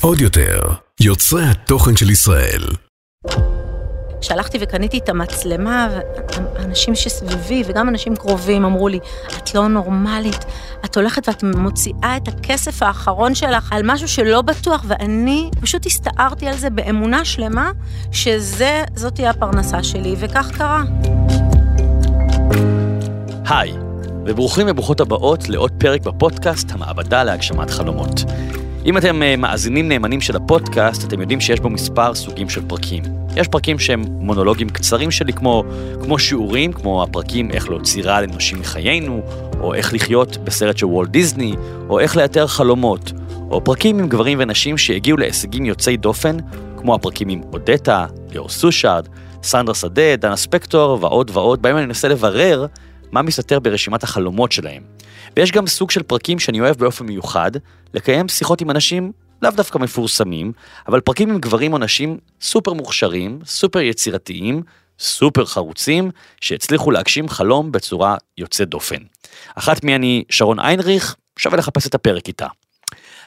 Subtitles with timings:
[0.00, 0.60] עוד יותר,
[1.00, 2.62] יוצרי התוכן של ישראל.
[4.20, 5.88] כשהלכתי וקניתי את המצלמה,
[6.56, 8.98] האנשים שסביבי וגם אנשים קרובים אמרו לי,
[9.38, 10.44] את לא נורמלית,
[10.84, 16.48] את הולכת ואת מוציאה את הכסף האחרון שלך על משהו שלא בטוח, ואני פשוט הסתערתי
[16.48, 17.70] על זה באמונה שלמה,
[18.12, 20.82] שזאת תהיה הפרנסה שלי, וכך קרה.
[23.48, 23.89] היי,
[24.26, 28.24] וברוכים וברוכות הבאות לעוד פרק בפודקאסט המעבדה להגשמת חלומות.
[28.86, 33.02] אם אתם אה, מאזינים נאמנים של הפודקאסט, אתם יודעים שיש בו מספר סוגים של פרקים.
[33.36, 35.64] יש פרקים שהם מונולוגים קצרים שלי, כמו,
[36.02, 39.22] כמו שיעורים, כמו הפרקים איך להוציא רעל אנושי מחיינו,
[39.60, 41.54] או איך לחיות בסרט של וולט דיסני,
[41.88, 43.12] או איך לאתר חלומות,
[43.50, 46.36] או פרקים עם גברים ונשים שהגיעו להישגים יוצאי דופן,
[46.76, 49.08] כמו הפרקים עם אודטה, ליאור סושארד,
[49.42, 52.66] סנדרה שדה, דנה ספקטור ועוד ועוד, בהם אני אנסה לברר
[53.12, 54.82] מה מסתתר ברשימת החלומות שלהם.
[55.36, 57.50] ויש גם סוג של פרקים שאני אוהב באופן מיוחד,
[57.94, 60.52] לקיים שיחות עם אנשים לאו דווקא מפורסמים,
[60.88, 64.62] אבל פרקים עם גברים או נשים סופר מוכשרים, סופר יצירתיים,
[64.98, 69.02] סופר חרוצים, שהצליחו להגשים חלום בצורה יוצאת דופן.
[69.54, 72.46] אחת מי אני שרון איינריך, שווה לחפש את הפרק איתה.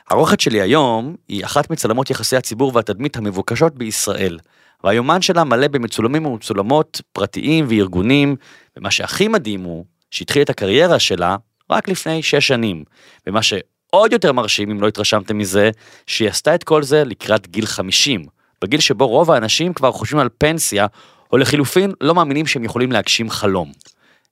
[0.10, 4.40] הרוחת שלי היום היא אחת מצלמות יחסי הציבור והתדמית המבוקשות בישראל,
[4.84, 8.36] והיומן שלה מלא במצולמים ומצולמות פרטיים וארגונים,
[8.78, 11.36] ומה שהכי מדהים הוא שהתחיל את הקריירה שלה
[11.70, 12.84] רק לפני שש שנים,
[13.28, 15.72] ומה שעוד יותר מרשים, אם לא התרשמתם מזה,
[16.08, 18.26] שהיא עשתה את כל זה לקראת גיל 50,
[18.62, 20.88] בגיל שבו רוב האנשים כבר חושבים על פנסיה,
[21.32, 23.72] או לחילופין לא מאמינים שהם יכולים להגשים חלום.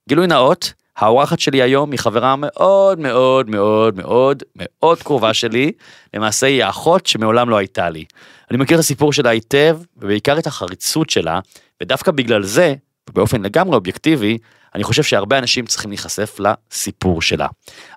[0.09, 5.71] גילוי נאות, האורחת שלי היום היא חברה מאוד מאוד מאוד מאוד מאוד קרובה שלי,
[6.13, 8.05] למעשה היא האחות שמעולם לא הייתה לי.
[8.51, 11.39] אני מכיר את הסיפור שלה היטב, ובעיקר את החריצות שלה,
[11.83, 12.75] ודווקא בגלל זה,
[13.13, 14.37] באופן לגמרי אובייקטיבי,
[14.75, 17.47] אני חושב שהרבה אנשים צריכים להיחשף לסיפור שלה.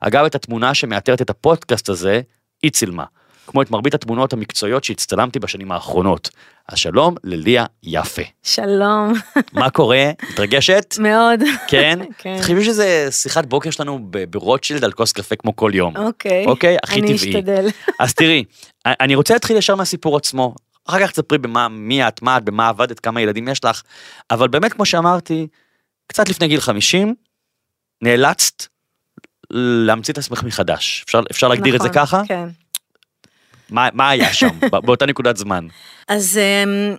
[0.00, 2.20] אגב, את התמונה שמאתרת את הפודקאסט הזה,
[2.62, 3.05] היא צילמה.
[3.47, 6.31] כמו את מרבית התמונות המקצועיות שהצטלמתי בשנים האחרונות.
[6.69, 8.23] אז שלום לליה יפה.
[8.42, 9.12] שלום.
[9.53, 10.10] מה קורה?
[10.31, 10.94] מתרגשת?
[11.00, 11.41] מאוד.
[11.69, 11.99] כן?
[12.19, 12.37] כן.
[12.38, 13.99] תחשבי שזה שיחת בוקר שלנו
[14.31, 15.97] ברוטשילד על כוס קפה כמו כל יום.
[15.97, 16.47] אוקיי.
[16.47, 16.77] אוקיי?
[16.82, 17.32] הכי אני טבעי.
[17.32, 17.66] אני אשתדל.
[18.00, 18.44] אז תראי,
[18.87, 20.55] אני רוצה להתחיל ישר מהסיפור עצמו.
[20.88, 23.82] אחר כך תספרי במה, מי את, מה את, במה עבדת, כמה ילדים יש לך,
[24.31, 25.47] אבל באמת, כמו שאמרתי,
[26.06, 27.15] קצת לפני גיל 50,
[28.03, 28.66] נאלצת
[29.50, 31.03] להמציא את עצמך מחדש.
[31.06, 32.22] אפשר, אפשר להגדיר נכון, את זה ככה?
[32.28, 32.49] כן.
[33.75, 34.49] מה, מה היה שם,
[34.85, 35.67] באותה נקודת זמן?
[36.09, 36.99] אז um,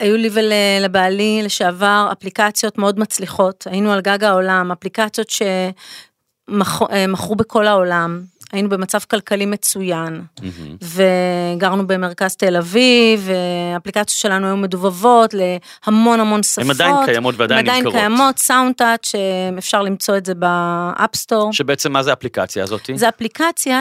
[0.00, 5.32] היו לי ולבעלי לשעבר אפליקציות מאוד מצליחות, היינו על גג העולם, אפליקציות
[6.50, 8.22] שמכרו בכל העולם.
[8.52, 10.84] היינו במצב כלכלי מצוין, mm-hmm.
[11.56, 13.28] וגרנו במרכז תל אביב,
[13.72, 16.64] והאפליקציות שלנו היו מדובבות להמון המון שפות.
[16.64, 17.84] הן עדיין קיימות ועדיין נמכרות.
[17.84, 19.12] הן עדיין קיימות, Sound Touch,
[19.58, 21.52] אפשר למצוא את זה ב App Store.
[21.52, 22.90] שבעצם מה זה האפליקציה הזאת?
[22.94, 23.80] זה אפליקציה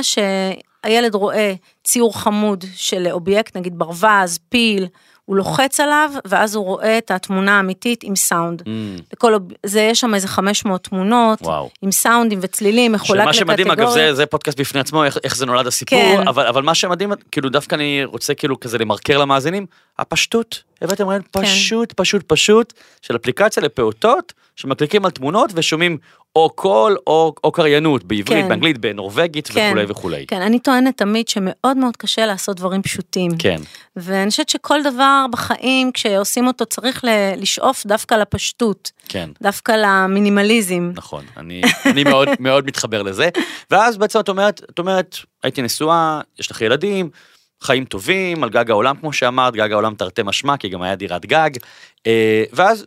[0.88, 1.54] שהילד רואה
[1.84, 4.88] ציור חמוד של אובייקט, נגיד ברווז, פיל,
[5.26, 8.62] הוא לוחץ עליו, ואז הוא רואה את התמונה האמיתית עם סאונד.
[8.62, 8.66] Mm.
[9.14, 11.70] לכל, זה, יש שם איזה 500 תמונות, וואו.
[11.82, 13.36] עם סאונדים וצלילים, מחולק לקטגוריות.
[13.36, 16.28] שמה שמדהים, אגב, זה, זה פודקאסט בפני עצמו, איך, איך זה נולד הסיפור, כן.
[16.28, 19.66] אבל, אבל מה שמדהים, כאילו דווקא אני רוצה כאילו כזה למרקר למאזינים,
[20.00, 22.04] הפשטות, הבאתם רעיון פשוט, כן.
[22.04, 25.98] פשוט, פשוט, של אפליקציה לפעוטות, שמקליקים על תמונות ושומעים
[26.38, 28.50] או קול או, או קריינות בעברית, כן.
[28.50, 29.68] באנגלית, בנורבגית כן.
[29.70, 30.26] וכולי וכולי.
[30.28, 33.32] כן, אני טוענת תמיד שמאוד מאוד קשה לעשות דברים פשוטים.
[33.40, 33.62] כן.
[33.96, 37.04] ואני חושבת שכל דבר בחיים, כשעושים אותו, צריך
[37.38, 38.92] לשאוף דווקא לפשטות.
[39.08, 39.30] כן.
[39.42, 40.92] דווקא למינימליזם.
[40.96, 43.30] נכון, אני, אני מאוד מאוד מתחבר לזה.
[43.72, 47.10] ואז בעצם את אומרת, את אומרת, הייתי נשואה, יש לך ילדים,
[47.62, 51.26] חיים טובים, על גג העולם, כמו שאמרת, גג העולם תרתי משמע, כי גם היה דירת
[51.26, 51.50] גג.
[52.08, 52.86] אה, ואז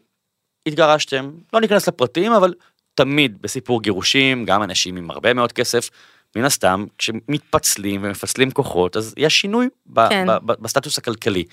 [0.66, 2.54] התגרשתם, לא ניכנס לפרטים, אבל
[3.00, 5.90] תמיד בסיפור גירושים, גם אנשים עם הרבה מאוד כסף,
[6.36, 9.68] מן הסתם, כשמתפצלים ומפצלים כוחות, אז יש שינוי
[10.08, 10.26] כן.
[10.28, 11.44] ב- ב- בסטטוס הכלכלי.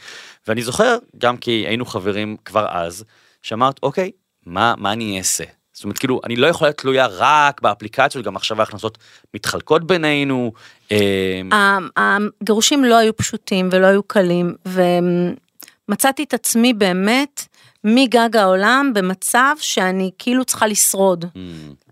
[0.48, 3.04] ואני זוכר, גם כי היינו חברים כבר אז,
[3.42, 4.12] שאמרת, אוקיי,
[4.46, 5.44] מה, מה אני אעשה?
[5.74, 8.98] זאת אומרת, כאילו, אני לא יכולה להיות תלויה רק באפליקציות, גם עכשיו ההכנסות
[9.34, 10.54] מתחלקות בינינו.
[10.92, 17.48] אה, הגירושים לא היו פשוטים ולא היו קלים, ומצאתי את עצמי באמת,
[17.90, 21.26] מגג העולם במצב שאני כאילו צריכה לשרוד.
[21.26, 21.38] Mm.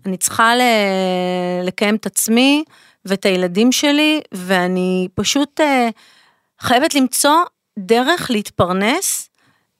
[0.06, 0.60] אני צריכה ל...
[1.64, 2.64] לקיים את עצמי
[3.04, 5.64] ואת הילדים שלי, ואני פשוט uh,
[6.60, 7.36] חייבת למצוא
[7.78, 9.28] דרך להתפרנס.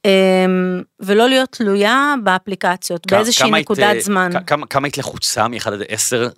[0.06, 4.30] um, ולא להיות תלויה באפליקציות, באיזושהי נקודת היית, זמן.
[4.46, 6.28] כמה, כמה היית לחוצה מ-1 עד 10?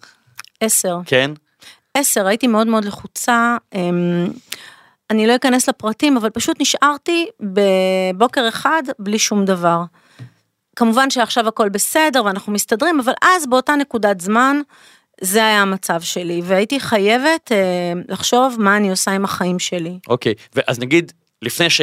[0.60, 0.98] 10.
[1.06, 1.30] כן?
[1.94, 3.56] 10, הייתי מאוד מאוד לחוצה.
[3.74, 3.78] Um,
[5.10, 9.82] אני לא אכנס לפרטים, אבל פשוט נשארתי בבוקר אחד בלי שום דבר.
[10.76, 14.60] כמובן שעכשיו הכל בסדר ואנחנו מסתדרים, אבל אז באותה נקודת זמן
[15.20, 19.98] זה היה המצב שלי, והייתי חייבת אה, לחשוב מה אני עושה עם החיים שלי.
[20.08, 21.12] אוקיי, ואז נגיד,
[21.42, 21.80] לפני ש...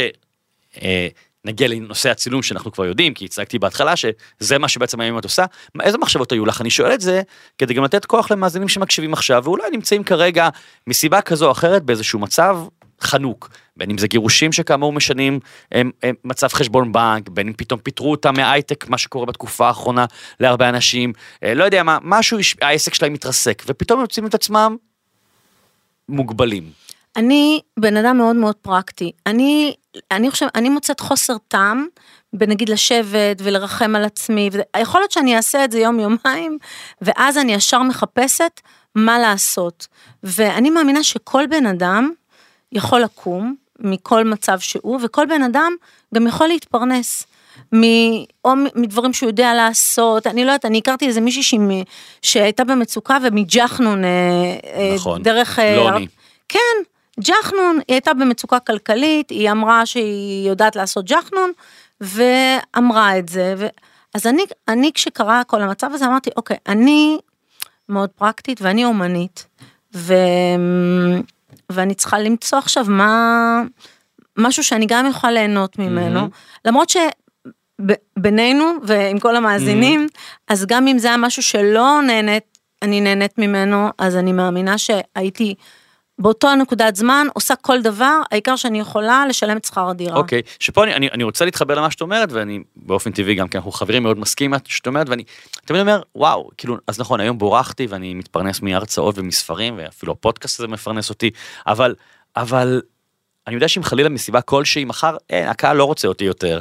[0.81, 1.07] אה,
[1.45, 5.45] נגיע לנושא הצילום שאנחנו כבר יודעים, כי הצגתי בהתחלה שזה מה שבעצם היום את עושה,
[5.75, 6.61] מה- איזה מחשבות היו לך?
[6.61, 7.21] אני שואל את זה
[7.57, 10.49] כדי גם לתת כוח למאזינים שמקשיבים עכשיו, ואולי נמצאים כרגע
[10.87, 12.57] מסיבה כזו או אחרת באיזשהו מצב
[13.01, 13.49] חנוק.
[13.77, 15.39] בין אם זה גירושים שכאמור משנים
[15.71, 20.05] הם, הם, מצב חשבון בנק, בין אם פתאום פיטרו אותם מההייטק, מה שקורה בתקופה האחרונה
[20.39, 21.13] להרבה אנשים,
[21.43, 24.75] אה, לא יודע מה, משהו, העסק שלהם מתרסק, ופתאום יוצאים את עצמם
[26.09, 26.63] מוגבלים.
[27.15, 29.11] אני בן אדם מאוד מאוד פרקטי.
[29.25, 29.73] אני,
[30.11, 31.87] אני חושב, אני מוצאת חוסר טעם
[32.33, 34.49] בנגיד לשבת ולרחם על עצמי.
[34.77, 36.57] יכול להיות שאני אעשה את זה יום יומיים,
[37.01, 38.61] ואז אני ישר מחפשת
[38.95, 39.87] מה לעשות.
[40.23, 42.11] ואני מאמינה שכל בן אדם
[42.75, 45.73] יכול לקום מכל מצב שהוא, וכל בן אדם
[46.15, 47.27] גם יכול להתפרנס.
[47.75, 47.81] מ,
[48.45, 51.83] או מדברים שהוא יודע לעשות, אני לא יודעת, אני הכרתי איזה מישהי מ-
[52.21, 54.09] שהייתה במצוקה ומג'חנון, אה,
[54.73, 55.23] אה, נכון.
[55.23, 55.59] דרך...
[55.59, 56.07] אה, לוני.
[56.49, 56.59] כן,
[57.19, 61.51] ג'חנון, היא הייתה במצוקה כלכלית, היא אמרה שהיא יודעת לעשות ג'חנון,
[62.01, 63.53] ואמרה את זה.
[63.57, 63.67] ו...
[64.13, 67.17] אז אני, אני כשקרה כל המצב הזה אמרתי, אוקיי, אני
[67.89, 69.45] מאוד פרקטית ואני אומנית,
[69.95, 70.13] ו...
[71.75, 73.61] ואני צריכה למצוא עכשיו מה...
[74.37, 76.29] משהו שאני גם יכולה ליהנות ממנו, מהמם.
[76.65, 80.07] למרות שבינינו ועם כל המאזינים,
[80.47, 85.55] אז גם אם זה היה משהו שלא נהנית, אני נהנית ממנו, אז אני מאמינה שהייתי
[86.19, 90.17] באותו נקודת זמן עושה כל דבר, העיקר שאני יכולה לשלם את שכר הדירה.
[90.17, 93.57] אוקיי, שפה אני, אני, אני רוצה להתחבר למה שאת אומרת, ואני באופן טבעי גם, כי
[93.57, 95.23] אנחנו חברים מאוד מסכים מה שאת אומרת, ואני
[95.65, 100.67] תמיד אומר, וואו, כאילו, אז נכון, היום בורחתי ואני מתפרנס מהרצאות ומספרים, ואפילו הפודקאסט הזה
[100.67, 101.31] מפרנס אותי,
[101.67, 101.95] אבל,
[102.35, 102.81] אבל,
[103.47, 106.59] אני יודע שאם חלילה מסיבה כלשהי, מחר, אין, הקהל לא רוצה אותי יותר,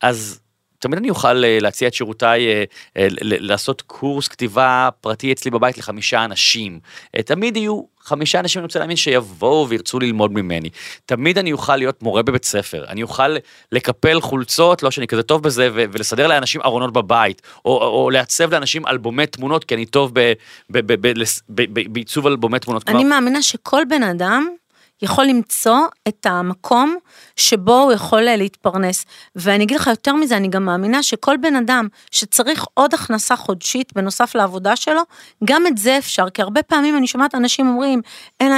[0.00, 0.40] אז
[0.80, 2.64] תמיד אני אוכל אה, להציע את שירותיי, אה,
[2.96, 6.80] אה, לעשות קורס כתיבה פרטי אצלי בבית לחמישה אנשים.
[7.24, 10.70] תמיד יהיו חמישה אנשים, אני רוצה להאמין, שיבואו וירצו ללמוד ממני.
[11.06, 13.36] תמיד אני אוכל להיות מורה בבית ספר, אני אוכל
[13.72, 18.86] לקפל חולצות, לא שאני כזה טוב בזה, ולסדר לאנשים ארונות בבית, או, או, לעצב לאנשים
[18.86, 20.12] אלבומי תמונות, כי אני טוב
[21.68, 22.88] בעיצוב אלבומי תמונות.
[22.88, 24.48] אני מאמינה שכל בן אדם
[25.02, 26.96] יכול למצוא את המקום
[27.36, 29.04] שבו הוא יכול אה, להתפרנס.
[29.36, 33.92] ואני אגיד לך יותר מזה, אני גם מאמינה שכל בן אדם שצריך עוד הכנסה חודשית
[33.92, 35.02] בנוסף לעבודה שלו,
[35.44, 38.00] גם את זה אפשר, כי הרבה פעמים אני שומעת אנשים אומרים,
[38.40, 38.52] אין,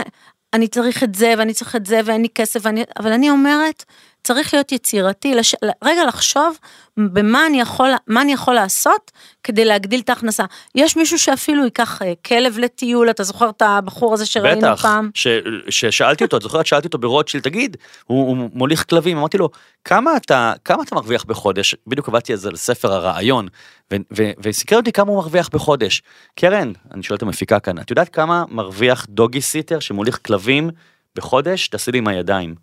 [0.52, 3.84] אני צריך את זה ואני צריך את זה ואין לי כסף, ואני, אבל אני אומרת,
[4.24, 5.54] צריך להיות יצירתי, לש...
[5.84, 6.58] רגע לחשוב
[6.96, 9.10] במה אני יכול, מה אני יכול לעשות
[9.44, 10.44] כדי להגדיל את ההכנסה.
[10.74, 15.10] יש מישהו שאפילו ייקח אה, כלב לטיול, אתה זוכר את הבחור הזה שראינו בטח, פעם?
[15.14, 15.28] ש-
[15.68, 16.66] ששאלתי אותו, את זוכרת?
[16.66, 19.48] שאלתי אותו ברוטשילד, תגיד, הוא, הוא מוליך כלבים, אמרתי לו,
[19.84, 21.74] כמה אתה, כמה אתה מרוויח בחודש?
[21.86, 23.48] בדיוק עבדתי על זה על ספר הרעיון,
[23.92, 26.02] ו- ו- וסקר אותי כמה הוא מרוויח בחודש.
[26.34, 30.70] קרן, אני שואל את המפיקה כאן, את יודעת כמה מרוויח דוגי סיטר שמוליך כלבים
[31.16, 31.68] בחודש?
[31.68, 32.54] תעשי לי עם הידיים.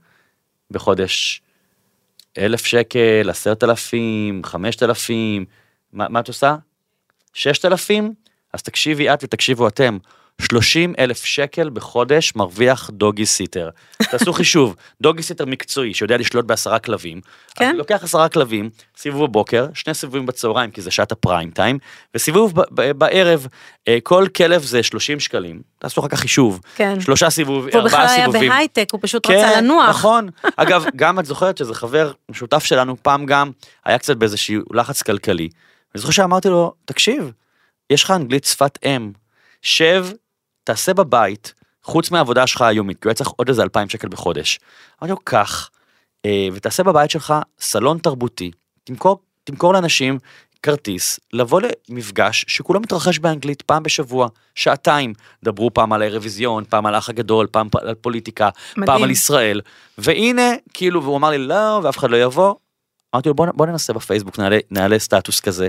[0.72, 1.42] בחודש.
[2.38, 5.46] אלף שקל, עשרת אלפים, חמשת אלפים,
[5.94, 6.56] מה, את עושה?
[7.34, 8.14] ששת אלפים?
[8.54, 9.98] אז תקשיבי את ותקשיבו אתם.
[10.41, 13.69] 30 אלף שקל בחודש מרוויח דוגי סיטר.
[14.12, 17.21] תעשו חישוב, דוגי סיטר מקצועי שיודע לשלוט בעשרה כלבים.
[17.56, 17.75] כן.
[17.75, 21.80] לוקח עשרה כלבים, סיבוב בבוקר, שני סיבובים בצהריים כי זה שעת הפריים טיים,
[22.15, 23.47] וסיבוב ב- ב- בערב,
[23.88, 25.62] אה, כל כלב זה 30 שקלים.
[25.80, 26.59] תעשו אחר כך חישוב.
[26.75, 27.00] כן.
[27.00, 28.50] שלושה סיבובים, והוא בכלל ארבעה היה.
[28.50, 29.89] בהייטק, הוא פשוט רצה לנוח.
[29.89, 30.29] נכון.
[30.55, 33.51] אגב, גם את זוכרת שזה חבר משותף שלנו, פעם גם
[33.86, 35.50] היה קצת באיזשהו לחץ כלכלי.
[35.96, 37.31] אני זוכר שאמרתי לו, תקשיב,
[37.89, 39.12] יש לך אנגלית שפת אם,
[39.62, 40.05] שב,
[40.63, 44.60] תעשה בבית, חוץ מהעבודה שלך היומית, כי הוא היה צריך עוד איזה 2,000 שקל בחודש.
[45.01, 45.70] אמרתי לו, קח,
[46.25, 48.51] אה, ותעשה בבית שלך סלון תרבותי,
[48.84, 50.20] תמכור, תמכור לאנשים
[50.63, 55.13] כרטיס, לבוא למפגש שכולו מתרחש באנגלית פעם בשבוע, שעתיים.
[55.44, 58.86] דברו פעם על האירוויזיון, פעם על האח הגדול, פעם על פוליטיקה, מדהים.
[58.86, 59.62] פעם על ישראל.
[59.98, 62.56] והנה, כאילו, והוא אמר לי, לא, ואף אחד לא יבוא.
[63.16, 65.68] אמרתי לו, בוא, בוא ננסה בפייסבוק, נעלה, נעלה סטטוס כזה.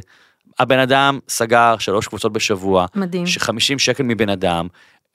[0.59, 3.27] הבן אדם סגר שלוש קבוצות בשבוע, מדהים.
[3.27, 4.69] ש-50 שקל מבן אדם,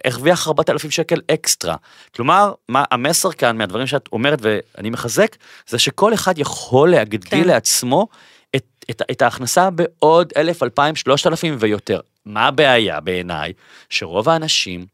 [0.05, 1.75] הרוויח 4,000 שקל אקסטרה.
[2.15, 5.35] כלומר, מה המסר כאן מהדברים שאת אומרת ואני מחזק,
[5.67, 7.47] זה שכל אחד יכול להגדיל כן.
[7.47, 8.07] לעצמו
[8.55, 11.99] את, את, את ההכנסה בעוד 1,000, 2,000, 3,000 ויותר.
[12.25, 13.53] מה הבעיה בעיניי?
[13.89, 14.85] שרוב האנשים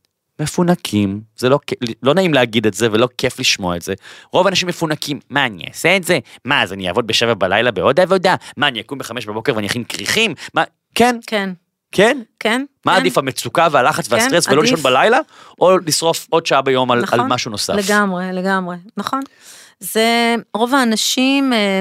[0.41, 1.59] מפונקים, זה לא,
[2.03, 3.93] לא נעים להגיד את זה ולא כיף לשמוע את זה.
[4.31, 6.19] רוב האנשים מפונקים, מה אני אעשה את זה?
[6.45, 8.35] מה אז אני אעבוד בשבע בלילה בעוד עבודה?
[8.57, 10.33] מה אני אקום בחמש בבוקר ואני אכין כריכים?
[10.53, 10.63] מה,
[10.95, 11.49] כן, כן,
[11.91, 12.65] כן, כן.
[12.85, 12.99] מה כן.
[12.99, 14.61] עדיף המצוקה והלחץ כן, והסטרס ולא.
[14.61, 15.19] לישון בלילה,
[15.61, 17.73] או לשרוף עוד שעה ביום על, נכון, על משהו נוסף?
[17.73, 19.19] לגמרי, לגמרי, נכון.
[19.79, 21.79] זה, רוב האנשים אה,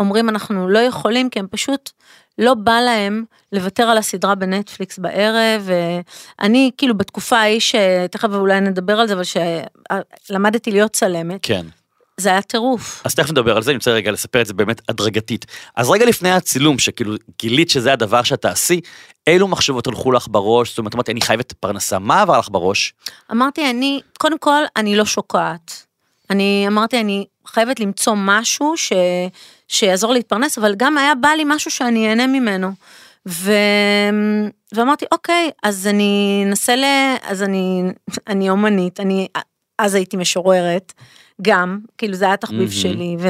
[0.00, 1.90] אומרים אנחנו לא יכולים, כי הם פשוט
[2.38, 5.68] לא בא להם לוותר על הסדרה בנטפליקס בערב,
[6.38, 9.22] ואני כאילו בתקופה ההיא, שתכף אולי נדבר על זה, אבל
[10.24, 11.66] שלמדתי להיות צלמת, כן.
[12.16, 13.02] זה היה טירוף.
[13.04, 15.46] אז תכף נדבר על זה, אני רוצה רגע לספר את זה באמת הדרגתית.
[15.76, 18.80] אז רגע לפני הצילום, שכאילו גילית שזה הדבר שאת תעשי,
[19.26, 20.68] אילו מחשבות הלכו לך בראש?
[20.68, 22.94] זאת אומרת, אמרתי, אני חייבת פרנסה, מה עבר לך בראש?
[23.32, 25.86] אמרתי, אני, קודם כל, אני לא שוקעת.
[26.30, 28.92] אני אמרתי, אני חייבת למצוא משהו ש,
[29.68, 32.70] שיעזור להתפרנס, אבל גם היה בא לי משהו שאני אהנה ממנו.
[33.28, 33.52] ו...
[34.74, 36.84] ואמרתי, אוקיי, אז אני אנסה ל...
[37.22, 37.82] אז אני,
[38.26, 39.28] אני אומנית, אני
[39.78, 40.92] אז הייתי משוררת,
[41.42, 42.72] גם, כאילו זה היה תחביב mm-hmm.
[42.72, 43.28] שלי, ו...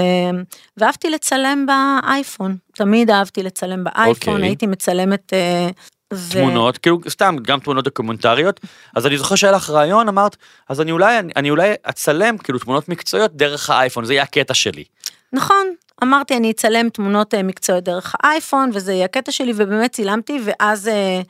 [0.77, 4.37] ואהבתי לצלם באייפון, תמיד אהבתי לצלם באייפון, okay.
[4.37, 4.49] אוקיי.
[4.49, 5.33] הייתי מצלמת...
[5.33, 5.69] אה,
[6.15, 6.33] ו...
[6.33, 8.61] תמונות, כאילו סתם, גם תמונות דוקומנטריות,
[8.97, 10.37] אז אני זוכר שהיה לך רעיון, אמרת,
[10.69, 14.55] אז אני אולי, אני, אני אולי אצלם כאילו תמונות מקצועיות דרך האייפון, זה יהיה הקטע
[14.55, 14.85] שלי.
[15.33, 20.41] נכון, אמרתי אני אצלם תמונות אה, מקצועיות דרך האייפון, וזה יהיה הקטע שלי, ובאמת צילמתי,
[20.45, 20.89] ואז...
[20.89, 21.21] אה,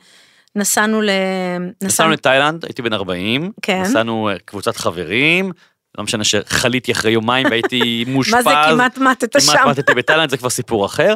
[0.57, 1.09] נסענו ל...
[1.83, 3.81] נסענו לתאילנד, הייתי בן 40, כן.
[3.81, 5.51] נסענו קבוצת חברים,
[5.97, 8.33] לא משנה שחליתי אחרי יומיים והייתי מאושפז.
[8.45, 9.51] מה זה כמעט מתת שם?
[9.51, 11.15] כמעט מתתי בתאילנד, זה כבר סיפור אחר.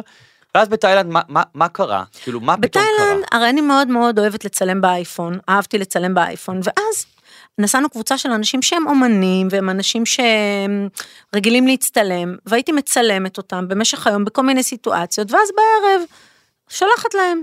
[0.54, 2.04] ואז בתאילנד, מה, מה, מה קרה?
[2.22, 2.94] כאילו, מה פתאום קרה?
[2.94, 7.06] בתאילנד, הרי אני מאוד מאוד אוהבת לצלם באייפון, אהבתי לצלם באייפון, ואז
[7.58, 10.02] נסענו קבוצה של אנשים שהם אומנים, והם אנשים
[11.32, 16.02] שרגילים להצטלם, והייתי מצלמת אותם במשך היום בכל מיני סיטואציות, ואז בערב
[16.68, 17.42] שולחת להם.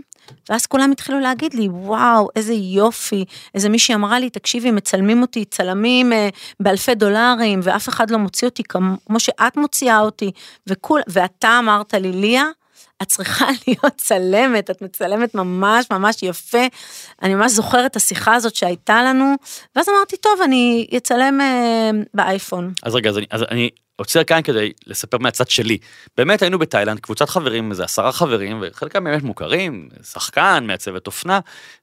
[0.50, 3.26] ואז כולם התחילו להגיד לי, וואו, איזה יופי.
[3.56, 8.48] איזה מישהי אמרה לי, תקשיבי, מצלמים אותי צלמים אה, באלפי דולרים, ואף אחד לא מוציא
[8.48, 10.32] אותי כמו שאת מוציאה אותי.
[10.68, 12.46] וכול, ואתה אמרת לי, ליה,
[13.02, 16.66] את צריכה להיות צלמת, את מצלמת ממש ממש יפה.
[17.22, 19.36] אני ממש זוכרת את השיחה הזאת שהייתה לנו,
[19.76, 22.74] ואז אמרתי, טוב, אני אצלם אה, באייפון.
[22.84, 25.78] אז רגע, אז אני, אז אני עוצר כאן כדי לספר מהצד שלי.
[26.18, 31.40] באמת היינו בתאילנד, קבוצת חברים, איזה עשרה חברים, וחלקם באמת מוכרים, שחקן, מעצבת אופנה,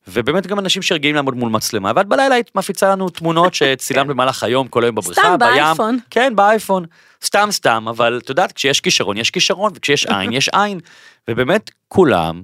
[0.08, 4.42] ובאמת גם אנשים שרגילים לעמוד מול מצלמה, ואת בלילה היית מפיצה לנו תמונות שצילמת במהלך
[4.42, 5.48] היום, כל היום בבריכה, סתם בים.
[5.54, 5.98] באייפון.
[6.10, 6.84] כן, באייפון.
[7.24, 10.80] סתם סתם, אבל את יודעת, כשיש כישרון, יש כישרון, וכשיש עין, יש עין.
[11.28, 12.42] ובאמת, כולם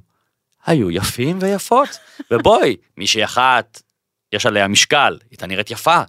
[0.66, 1.88] היו יפים ויפות.
[2.30, 3.82] ובואי, מישהי אחת,
[4.32, 6.02] יש עליה משקל, היא הייתה נראית יפה.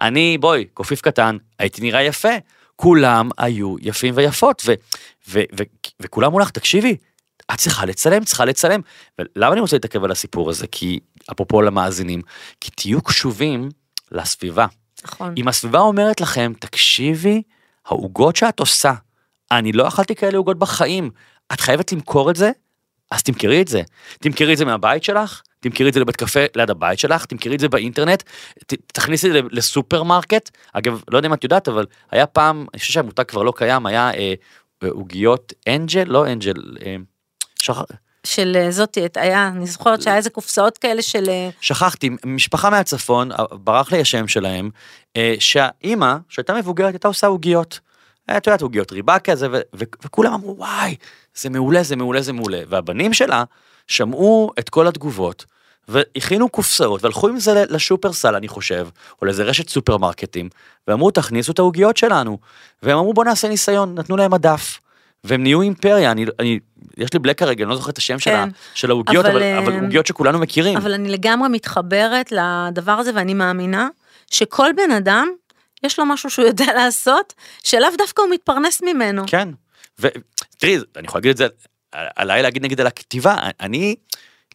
[0.00, 2.34] אני, בואי, קופיף קטן, הייתי נראה יפה.
[2.76, 4.74] כולם היו יפים ויפות, ו,
[5.28, 5.62] ו, ו,
[6.00, 6.96] וכולם אמרו לך, תקשיבי,
[7.52, 8.80] את צריכה לצלם, צריכה לצלם.
[9.18, 10.66] ולמה אני רוצה להתעכב על הסיפור הזה?
[10.66, 11.00] כי,
[11.32, 12.22] אפרופו למאזינים,
[12.60, 13.68] כי תהיו קשובים
[14.12, 14.66] לסביבה.
[15.04, 15.34] נכון.
[15.36, 17.42] אם הסביבה אומרת לכם, תקשיבי,
[17.86, 18.92] העוגות שאת עושה,
[19.50, 21.10] אני לא אכלתי כאלה עוגות בחיים,
[21.52, 22.50] את חייבת למכור את זה,
[23.10, 23.82] אז תמכרי את זה.
[24.20, 27.60] תמכרי את זה מהבית שלך, תמכרי את זה לבית קפה ליד הבית שלך, תמכרי את
[27.60, 28.22] זה באינטרנט,
[28.86, 30.50] תכניסי את זה לסופרמרקט.
[30.72, 33.86] אגב, לא יודע אם את יודעת, אבל היה פעם, אני חושב שהמותג כבר לא קיים,
[33.86, 34.34] היה אה,
[34.88, 36.96] עוגיות אה, אנג'ל, לא אנג'ל, אה,
[37.62, 37.82] שכח...
[38.26, 41.28] של אה, זאתי, היה, אני זוכרת שהיה איזה קופסאות כאלה של...
[41.28, 44.70] אה, שכחתי, משפחה מהצפון, ברח לי השם שלהם,
[45.38, 47.80] שהאימא, שהייתה מבוגרת, הייתה עושה עוגיות.
[48.36, 49.46] את יודעת, עוגיות ריבה כזה,
[50.04, 50.96] וכולם אמרו, וואי,
[51.34, 52.60] זה מעולה, זה מעולה, זה מעולה.
[52.68, 53.44] והבנים שלה
[53.86, 55.44] שמעו את כל התגובות,
[55.88, 58.88] והכינו קופסאות, והלכו עם זה לשופרסל, אני חושב,
[59.20, 60.48] או לאיזה רשת סופרמרקטים,
[60.88, 62.38] ואמרו, תכניסו את העוגיות שלנו.
[62.82, 64.80] והם אמרו, בוא נעשה ניסיון, נתנו להם מדף.
[65.24, 66.58] והם נהיו אימפריה, אני, אני,
[66.96, 69.84] יש לי בלק כרגע, אני לא זוכר את השם כן, של העוגיות, אבל, אבל, אבל
[69.84, 70.76] עוגיות שכולנו מכירים.
[70.76, 73.88] אבל אני לגמרי מתחברת לדבר הזה, ואני מאמינה
[74.30, 75.28] שכל בן אדם,
[75.82, 79.22] יש לו משהו שהוא יודע לעשות, שלאו דווקא הוא מתפרנס ממנו.
[79.26, 79.48] כן,
[79.98, 81.46] ותראי, אני יכול להגיד את זה
[82.16, 83.96] עליי להגיד נגיד על הכתיבה, אני,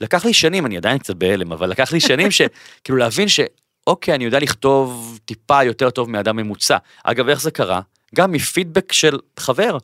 [0.01, 4.25] לקח לי שנים, אני עדיין קצת בהלם, אבל לקח לי שנים שכאילו להבין שאוקיי, אני
[4.25, 6.77] יודע לכתוב טיפה יותר טוב מאדם ממוצע.
[7.03, 7.81] אגב, איך זה קרה?
[8.15, 9.77] גם מפידבק של חבר.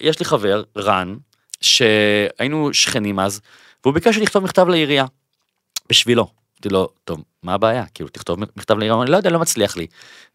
[0.00, 1.16] יש לי חבר, רן,
[1.60, 3.40] שהיינו שכנים אז,
[3.84, 5.04] והוא ביקש לכתוב מכתב לעירייה,
[5.88, 6.22] בשבילו.
[6.22, 7.84] אמרתי לו, טוב, מה הבעיה?
[7.94, 9.86] כאילו, תכתוב מכתב לעירייה, אני לא יודע, לא מצליח לי.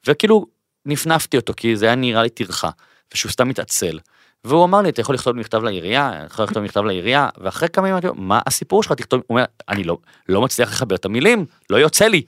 [0.07, 0.45] וכאילו,
[0.85, 2.69] נפנפתי אותו, כי זה היה נראה לי טרחה,
[3.13, 3.99] ושהוא סתם מתעצל.
[4.45, 7.87] והוא אמר לי, אתה יכול לכתוב מכתב לעירייה, אתה יכול לכתוב מכתב לעירייה, ואחרי כמה
[7.87, 9.97] ימים אמרתי לו, מה הסיפור שלך, תכתוב, הוא אומר, אני לא,
[10.29, 12.21] לא מצליח לחבר את המילים, לא יוצא לי.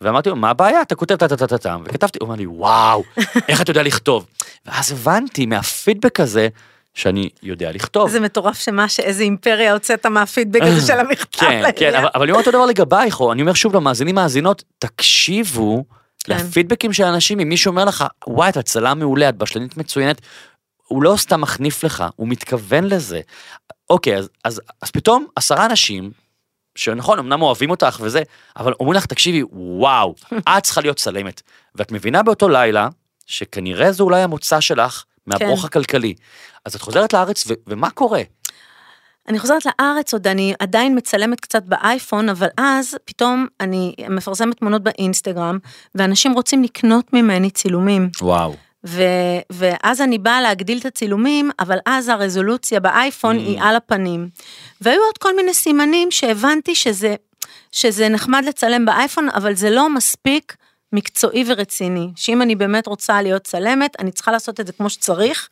[0.00, 0.82] ואמרתי לו, מה הבעיה?
[0.82, 3.02] אתה כותב טה-טה-טה-טה, וכתבתי, הוא אמר לי, וואו,
[3.48, 4.26] איך אתה יודע לכתוב?
[4.66, 6.48] ואז הבנתי מהפידבק הזה,
[6.94, 8.10] שאני יודע לכתוב.
[8.10, 11.40] זה מטורף שמה, שאיזה אימפריה הוצאת מהפידבק הזה של המכתב.
[11.40, 14.64] כן, כן, אבל, אבל אני אומר אותו דבר לגבייך, או אני אומר שוב למאזינים מאזינות,
[14.78, 15.84] תקשיבו
[16.24, 16.36] כן.
[16.36, 20.20] לפידבקים של אנשים, אם מישהו אומר לך, וואי, אתה צלם מעולה, את בשלנית מצוינת,
[20.88, 23.20] הוא לא סתם מחניף לך, הוא מתכוון לזה.
[23.90, 26.10] אוקיי, אז, אז, אז פתאום עשרה אנשים,
[26.74, 28.22] שנכון, אמנם אוהבים אותך וזה,
[28.56, 30.14] אבל אומרים לך, תקשיבי, וואו,
[30.58, 31.42] את צריכה להיות צלמת.
[31.74, 32.88] ואת מבינה באותו לילה,
[33.26, 35.66] שכנראה זה אולי המוצא שלך מהברוך כן.
[35.66, 36.14] הכלכלי.
[36.64, 38.22] אז את חוזרת לארץ, ו- ומה קורה?
[39.28, 44.82] אני חוזרת לארץ עוד, אני עדיין מצלמת קצת באייפון, אבל אז פתאום אני מפרסמת תמונות
[44.82, 45.58] באינסטגרם,
[45.94, 48.10] ואנשים רוצים לקנות ממני צילומים.
[48.20, 48.54] וואו.
[48.86, 49.02] ו,
[49.50, 53.40] ואז אני באה להגדיל את הצילומים, אבל אז הרזולוציה באייפון Mm.
[53.40, 54.28] היא על הפנים.
[54.80, 57.14] והיו עוד כל מיני סימנים שהבנתי שזה,
[57.72, 60.56] שזה נחמד לצלם באייפון, אבל זה לא מספיק
[60.92, 62.08] מקצועי ורציני.
[62.16, 65.48] שאם אני באמת רוצה להיות צלמת, אני צריכה לעשות את זה כמו שצריך.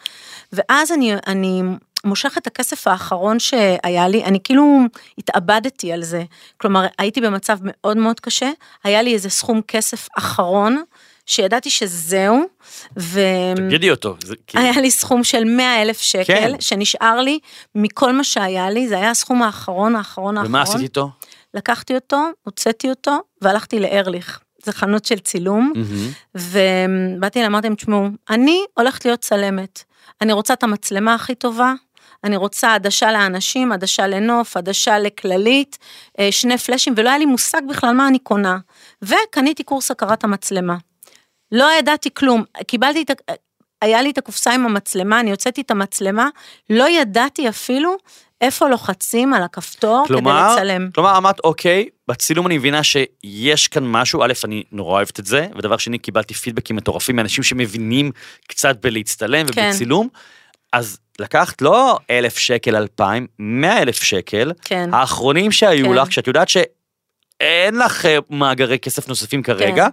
[0.53, 1.63] ואז אני, אני
[2.05, 4.81] מושכת את הכסף האחרון שהיה לי, אני כאילו
[5.19, 6.25] התאבדתי על זה.
[6.57, 8.51] כלומר, הייתי במצב מאוד מאוד קשה,
[8.85, 10.83] היה לי איזה סכום כסף אחרון,
[11.27, 12.47] שידעתי שזהו,
[12.99, 13.21] ו...
[13.57, 14.17] תגידי אותו.
[14.25, 16.61] זה כאילו- היה לי סכום של 100 אלף שקל, כן.
[16.61, 17.39] שנשאר לי
[17.75, 20.51] מכל מה שהיה לי, זה היה הסכום האחרון, האחרון, האחרון.
[20.51, 21.11] ומה עשית איתו?
[21.55, 24.41] לקחתי אותו, הוצאתי אותו, והלכתי לארליך.
[24.65, 26.11] זה חנות של צילום, מהמם.
[27.19, 29.83] ובאתי אליהם, אמרתי להם, תשמעו, אני הולכת להיות צלמת.
[30.21, 31.75] אני רוצה את המצלמה הכי טובה,
[32.25, 35.79] אני רוצה עדשה לאנשים, עדשה לנוף, עדשה לכללית,
[36.19, 38.59] אה, שני פלאשים, ולא היה לי מושג בכלל מה אני קונה.
[39.03, 40.77] וקניתי קורס הכרת המצלמה.
[41.55, 43.33] לא ידעתי כלום, קיבלתי את, ה-
[43.83, 46.29] היה לי את הקופסה עם המצלמה, אני הוצאתי את המצלמה,
[46.71, 47.97] לא ידעתי אפילו
[48.41, 50.91] איפה לוחצים על הכפתור כלומר, כדי לצלם.
[50.95, 55.47] כלומר אמרת אוקיי, בצילום אני מבינה שיש כאן משהו, א', אני נורא אוהבת את זה,
[55.59, 58.11] ודבר שני, קיבלתי פידבקים מטורפים מאנשים שמבינים
[58.49, 59.69] קצת בלהצטלם כן.
[59.69, 60.09] ובצילום,
[60.73, 64.95] אז לקחת לא אלף שקל, אלפיים, מאה אלף שקל, כן.
[64.95, 65.95] האחרונים שהיו כן.
[65.95, 69.87] לך, כשאת יודעת שאין לך אה, מאגרי כסף נוספים כרגע,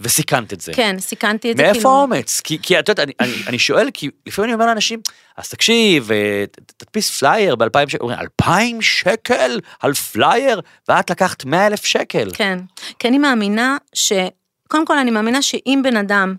[0.00, 0.72] וסיכנת את זה.
[0.72, 1.90] כן, סיכנתי את זה מאיפה כאילו.
[1.90, 2.40] האומץ?
[2.40, 5.00] כי, כי את יודעת, אני, אני, אני שואל, כי לפעמים אני אומר לאנשים,
[5.36, 6.44] אז תקשיב, אה,
[6.76, 12.30] תדפיס פלייר ב-2,000 שקל, אומרים, 2,000 שקל על פלייר, ואת לקחת 100 אלף שקל.
[12.32, 12.58] כן,
[12.98, 14.12] כי אני מאמינה ש...
[14.68, 16.34] קודם כל אני מאמינה שאם בן אדם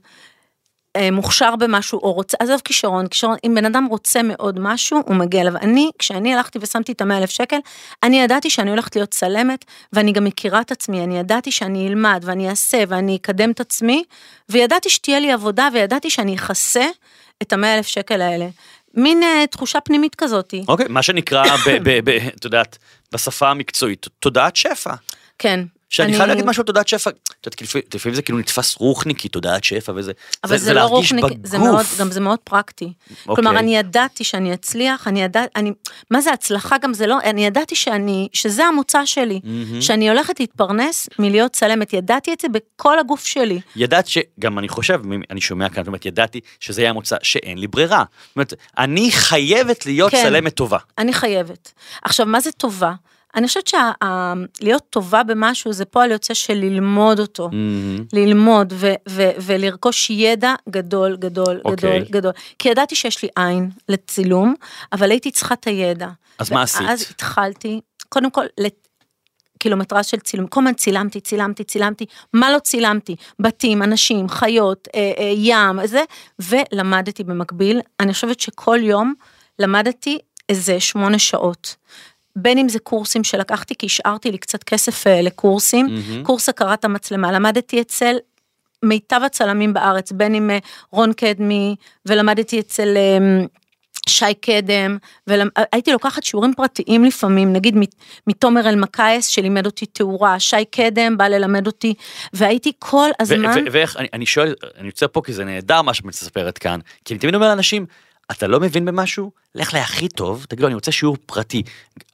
[1.12, 5.42] מוכשר במשהו או רוצה, עזוב כישרון, כישרון, אם בן אדם רוצה מאוד משהו, הוא מגיע
[5.42, 5.58] אליו.
[5.58, 7.58] אני, כשאני הלכתי ושמתי את המאה אלף שקל,
[8.04, 12.24] אני ידעתי שאני הולכת להיות צלמת, ואני גם מכירה את עצמי, אני ידעתי שאני אלמד
[12.26, 14.04] ואני אעשה ואני אקדם את עצמי,
[14.50, 16.86] וידעתי שתהיה לי עבודה וידעתי שאני אכסה
[17.42, 18.48] את המאה אלף שקל האלה.
[18.94, 20.64] מין אה, תחושה פנימית כזאתי.
[20.68, 21.44] אוקיי, מה שנקרא,
[22.38, 22.78] את יודעת,
[23.14, 24.94] בשפה המקצועית, תודעת שפע.
[25.40, 25.66] כן.
[25.96, 27.62] שאני אני- חייב להגיד משהו על תודעת שפע, את יודעת,
[27.96, 30.12] לפעמים- זה כאילו נתפס רוחניקי, תודעת שפע וזה.
[30.44, 31.58] אבל זה, לא להרגיש רוחניק, זה.
[31.58, 32.94] מאוד, גם זה מאוד פרקטי.
[33.28, 33.44] אוקיי.
[33.44, 35.72] כלומר, אני ידעתי שאני אצליח, אני ידעתי, אני,
[36.12, 39.40] מה זה הצלחה גם זה לא, אני ידעתי שאני, שזה המוצא שלי.
[39.82, 43.60] שאני הולכת להתפרנס מלהיות צלמת, ידעתי את זה בכל הגוף שלי.
[43.76, 47.68] ידעת שגם אני חושב, אני שומע כאן, זאת אומרת, ידעתי שזה יהיה המוצא שאין לי
[47.68, 48.04] ברירה.
[48.28, 50.24] זאת אומרת, אני חייבת להיות כן.
[50.24, 50.78] צלמת טובה.
[50.98, 51.72] אני חייבת.
[52.04, 52.94] עכשיו, מה זה טובה?
[53.36, 57.50] אני חושבת שלהיות טובה במשהו זה פועל יוצא של ללמוד אותו.
[57.52, 58.06] מהמם.
[58.14, 62.00] ללמוד ו- ו- ולרכוש ידע גדול, גדול, אוקיי.
[62.00, 62.32] גדול, גדול.
[62.60, 64.56] כי ידעתי שיש לי עין לצילום,
[64.94, 66.08] אבל הייתי צריכה את הידע.
[66.40, 66.82] אז מה עשית?
[66.88, 68.46] ואז התחלתי, קודם כל,
[69.60, 73.16] קילומטרז של צילום, כל הזמן צילמתי, צילמתי, צילמתי, מה לא צילמתי?
[73.40, 76.04] בתים, אנשים, חיות, אה, אה, ים, זה,
[76.40, 77.82] ולמדתי במקביל.
[78.00, 79.14] אני חושבת שכל יום
[79.60, 80.20] למדתי
[80.50, 81.76] איזה שמונה שעות.
[82.36, 86.24] בין אם זה קורסים שלקחתי, כי השארתי לי קצת כסף אה, לקורסים, מהמם.
[86.24, 88.16] קורס הכרת המצלמה, למדתי אצל
[88.84, 90.58] מיטב הצלמים בארץ, בין אם אה,
[90.92, 93.46] רון קדמי, ולמדתי אצל אה,
[94.10, 97.76] שי קדם, והייתי לוקחת שיעורים פרטיים לפעמים, נגיד
[98.28, 101.94] מתומר אלמקייס שלימד אותי תאורה, שי קדם בא ללמד אותי,
[102.34, 106.06] והייתי כל הזמן, ואיך, אני, אני שואל, אני יוצא פה כי זה נהדר מה שאת
[106.06, 107.86] מספרת כאן, כי אני תמיד אומר לאנשים,
[108.32, 111.64] אתה לא מבין במשהו, לך להכי טוב, תגיד לו, אני רוצה שיעור פרטי.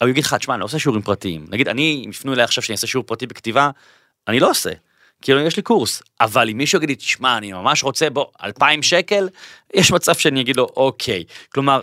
[0.01, 1.45] הוא יגיד לך, תשמע, אני לא עושה שיעורים פרטיים.
[1.49, 3.69] נגיד, אני, אם יפנו אליי עכשיו שאני אעשה שיעור פרטי בכתיבה,
[4.27, 4.69] אני לא עושה.
[5.21, 6.01] כאילו, יש לי קורס.
[6.21, 9.29] אבל אם מישהו יגיד לי, תשמע, אני ממש רוצה, בוא, 2,000 שקל,
[9.73, 11.23] יש מצב שאני אגיד לו, אוקיי.
[11.53, 11.81] כלומר,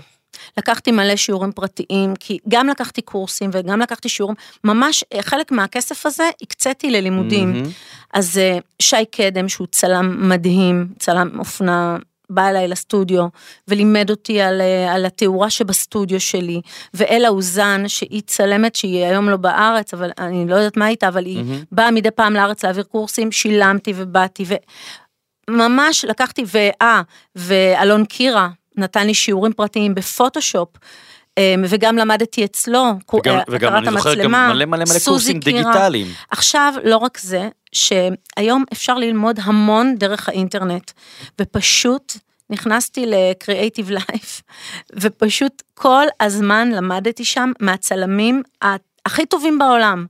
[0.58, 6.06] לקחתי מלא שיעורים פרטיים, כי גם לקחתי קורסים וגם לקחתי שיעורים, ממש אה, חלק מהכסף
[6.06, 7.52] הזה הקציתי ללימודים.
[7.52, 7.70] מהמם.
[8.14, 11.96] אז אה, שי קדם, שהוא צלם מדהים, צלם אופנה,
[12.30, 13.26] בא אליי לסטודיו
[13.68, 16.60] ולימד אותי על, אה, על התאורה שבסטודיו שלי,
[16.94, 21.24] ואלה אוזן, שהיא צלמת שהיא היום לא בארץ, אבל אני לא יודעת מה הייתה, אבל
[21.24, 21.62] היא מהמם.
[21.72, 24.44] באה מדי פעם לארץ להעביר קורסים, שילמתי ובאתי,
[25.50, 27.02] וממש לקחתי, ואה,
[27.36, 30.68] ואלון קירה נתן לי שיעורים פרטיים בפוטושופ.
[31.38, 34.86] אה, וגם למדתי אצלו, וגם, אה, וגם הכרת אני זוכר גם המצלמה, מלא מלא מלא
[34.86, 35.62] סוזי קורסים קירה.
[35.62, 36.06] דיגיטליים.
[36.30, 40.90] עכשיו, לא רק זה, שהיום אפשר ללמוד המון דרך האינטרנט,
[41.40, 42.12] ופשוט
[42.50, 44.42] נכנסתי ל-Creative Life,
[45.00, 48.42] ופשוט כל הזמן למדתי שם מהצלמים
[49.06, 50.06] הכי טובים בעולם.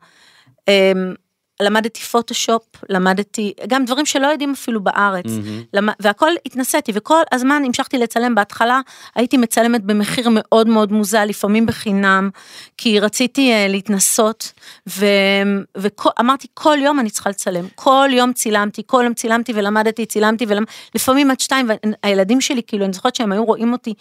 [1.63, 5.63] למדתי פוטושופ, למדתי גם דברים שלא יודעים אפילו בארץ, מהמם.
[5.75, 8.35] למ- והכל התנסיתי, וכל הזמן המשכתי לצלם.
[8.35, 8.81] בהתחלה
[9.15, 12.31] הייתי מצלמת במחיר מאוד מאוד מוזל, לפעמים בחינם,
[12.77, 14.53] כי רציתי uh, להתנסות,
[14.87, 17.65] ואמרתי, כל יום אני צריכה לצלם.
[17.75, 20.47] כל יום צילמתי, כל יום צילמתי ולמדתי, צילמתי
[20.95, 21.71] ולפעמים עד שתיים,
[22.05, 23.95] והילדים שלי, כאילו, אני זוכרת שהם היו רואים אותי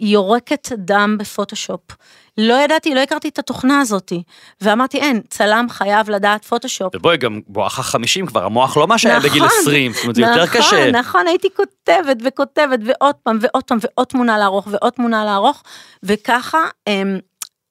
[0.00, 1.80] יורקת דם בפוטושופ.
[2.38, 4.22] לא ידעתי, לא הכרתי את התוכנה הזאתי,
[4.60, 6.94] ואמרתי, אין, צלם חייב לדעת פוטושופ.
[6.94, 10.22] ובואי, גם בואכה 50 כבר, המוח לא מה שהיה נכון, בגיל 20, זאת אומרת, זה
[10.22, 10.90] יותר נכון, קשה.
[10.90, 15.62] נכון, הייתי כותבת וכותבת ועוד פעם ועוד פעם ועוד תמונה לערוך ועוד תמונה לערוך,
[16.02, 17.18] וככה, אמ,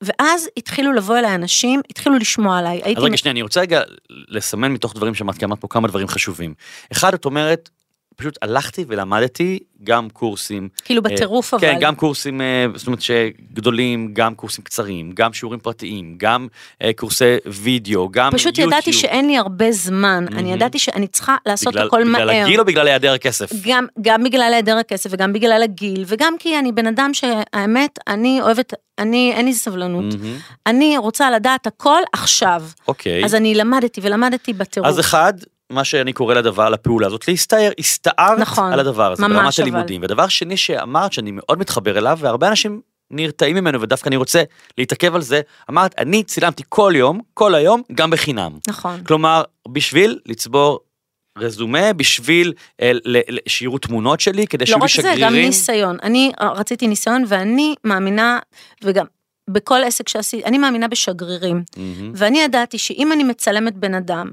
[0.03, 2.81] ואז התחילו לבוא אליי אנשים, התחילו לשמוע עליי.
[2.97, 6.07] אז רגע, שנייה, אני רוצה רגע לסמן מתוך דברים שאמרת, כי אמרת פה כמה דברים
[6.07, 6.53] חשובים.
[6.91, 7.69] אחד, את אומרת,
[8.15, 10.69] פשוט הלכתי ולמדתי גם קורסים.
[10.85, 11.67] כאילו בטירוף אה, אבל.
[11.67, 16.47] כן, גם קורסים, אה, זאת אומרת, שגדולים, גם קורסים קצרים, גם שיעורים פרטיים, גם
[16.81, 18.67] אה, קורסי וידאו, גם פשוט יוטיוב.
[18.67, 20.53] ידעתי שאין לי הרבה זמן, אני מהמם.
[20.55, 22.43] ידעתי שאני צריכה לעשות בגלל- הכל בגלל מהר.
[22.43, 23.49] הגיל או בגלל היעדר הכסף?
[23.67, 28.41] גם, גם בגלל היעדר הכסף וגם בגלל הגיל, וגם כי אני בן אדם שהאמת, אני
[28.41, 30.13] אוהבת, אני, אין לי סבלנות.
[30.13, 30.35] מהמם.
[30.67, 32.63] אני רוצה לדעת הכל עכשיו.
[32.87, 33.25] אוקיי.
[33.25, 34.89] אז אני למדתי ולמדתי בטירוף.
[34.89, 35.33] אז אחד,
[35.73, 39.63] מה שאני קורא לדבר, לפעולה הזאת, להסתער, הסתערת נכון, על הדבר הזה, ממש ברמת אבל.
[39.63, 40.01] הלימודים.
[40.03, 42.81] ודבר שני שאמרת, שאני מאוד מתחבר אליו, והרבה אנשים
[43.11, 44.43] נרתעים ממנו, ודווקא אני רוצה
[44.77, 48.51] להתעכב על זה, אמרת, אני צילמתי כל יום, כל היום, גם בחינם.
[48.67, 49.03] נכון.
[49.03, 50.79] כלומר, בשביל לצבור
[51.37, 52.91] רזומה, בשביל אה,
[53.47, 55.27] שיראו תמונות שלי, כדי לא שיהיו לי רק זה, שגרירים.
[55.27, 55.97] גם ניסיון.
[56.03, 58.39] אני אה, רציתי ניסיון ואני מאמינה,
[58.83, 59.05] וגם
[59.49, 61.63] בכל עסק שעשיתי, אני מאמינה בשגרירים.
[61.77, 62.11] מהמם.
[62.15, 64.29] ואני ידעתי שאם אני מצלמת בן אדם,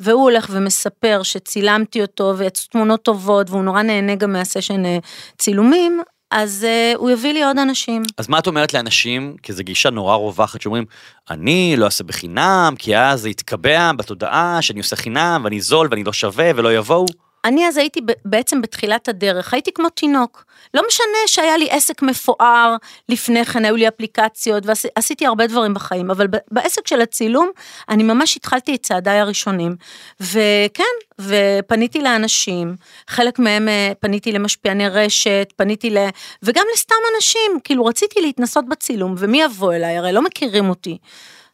[0.00, 4.98] והוא הולך ומספר שצילמתי אותו ויצאו תמונות טובות והוא נורא נהנה גם מהסשן אה,
[5.38, 8.02] צילומים, אז uh, הוא יביא לי עוד אנשים.
[8.18, 10.84] אז מה את אומרת לאנשים, כי זו גישה נורא רווחת, שאומרים,
[11.30, 16.04] אני לא אעשה בחינם, כי אז זה יתקבע בתודעה שאני עושה חינם, ואני זול, ואני
[16.04, 17.06] לא שווה, ולא יבואו.
[17.44, 20.44] אני אז הייתי בעצם בתחילת הדרך, הייתי כמו תינוק.
[20.74, 22.76] לא משנה שהיה לי עסק מפואר
[23.08, 27.50] לפני כן, היו לי אפליקציות ועשיתי הרבה דברים בחיים, אבל בעסק של הצילום,
[27.88, 29.76] אני ממש התחלתי את צעדיי הראשונים.
[30.20, 30.84] וכן,
[31.20, 32.76] ופניתי לאנשים,
[33.08, 35.98] חלק מהם אה, פניתי למשפיעני רשת, פניתי ל...
[36.42, 39.96] וגם לסתם אנשים, כאילו רציתי להתנסות בצילום, ומי יבוא אליי?
[39.96, 40.98] הרי לא מכירים אותי.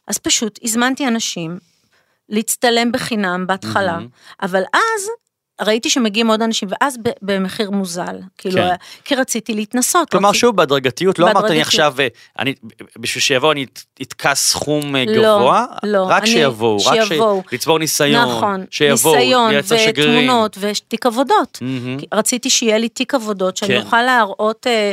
[0.07, 1.57] אז פשוט הזמנתי אנשים
[2.29, 4.07] להצטלם בחינם בהתחלה, מהמם.
[4.41, 5.09] אבל אז
[5.61, 8.69] ראיתי שמגיעים עוד אנשים, ואז ב- במחיר מוזל, כאילו, כן.
[9.05, 10.09] כי רציתי להתנסות.
[10.09, 11.61] כלומר, רציתי- שוב, בהדרגתיות, לא אמרת אני.
[11.61, 12.07] עכשיו, אה,
[12.39, 12.53] אני,
[12.99, 13.65] בשביל שיבוא אני
[14.01, 17.43] אתקע סכום אה, לא, גבוה, לא, רק אני- שיבואו, רק שיבואו.
[17.49, 17.53] ש...
[17.53, 20.17] לצבור ניסיון, נכון, שיבואו, ניסיון לייצר שגרירים.
[20.29, 21.57] ותמונות ותיק עבודות.
[21.99, 23.81] כי רציתי שיהיה לי תיק עבודות, שאני כן.
[23.85, 24.67] אוכל להראות...
[24.67, 24.91] אה,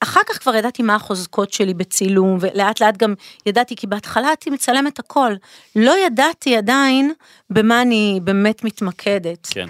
[0.00, 3.14] אחר כך כבר ידעתי מה החוזקות שלי בצילום, ולאט לאט גם
[3.46, 5.32] ידעתי, כי בהתחלה הייתי מצלמת הכל.
[5.76, 7.12] לא ידעתי עדיין
[7.50, 9.46] במה אני באמת מתמקדת.
[9.50, 9.68] כן.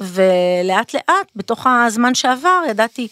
[0.00, 3.08] ולאט לאט, בתוך הזמן שעבר, ידעתי,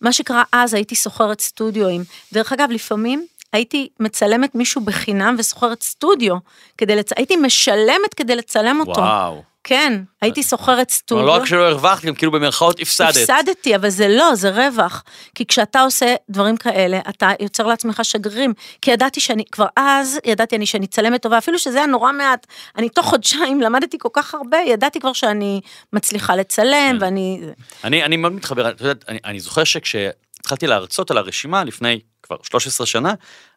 [0.00, 2.04] מה שקרה אז, הייתי סוחרת סטודיואים.
[2.32, 6.36] דרך אגב, לפעמים הייתי מצלמת מישהו בחינם וסוחרת סטודיו,
[6.78, 7.12] כדי לצ...
[7.16, 9.00] הייתי משלמת כדי לצלם אותו.
[9.00, 9.42] וואו.
[9.64, 11.26] כן, הייתי סוחרת סטודיו.
[11.26, 13.08] לא רק שלא הרווחת, גם כאילו במרכאות הפסדת.
[13.08, 15.04] הפסדתי, אבל זה לא, זה רווח.
[15.34, 18.52] כי כשאתה עושה דברים כאלה, אתה יוצר לעצמך שגרירים.
[18.82, 22.46] כי ידעתי שאני, כבר אז ידעתי אני שאני צלמת טובה, אפילו שזה היה נורא מעט.
[22.76, 25.60] אני תוך חודשיים למדתי כל כך הרבה, ידעתי כבר שאני
[25.92, 27.04] מצליחה לצלם, כן.
[27.04, 27.40] ואני...
[27.84, 32.36] אני, אני מאוד מתחבר, את יודעת, אני, אני זוכר שכשהתחלתי להרצות על הרשימה לפני כבר
[32.42, 33.14] 13 שנה,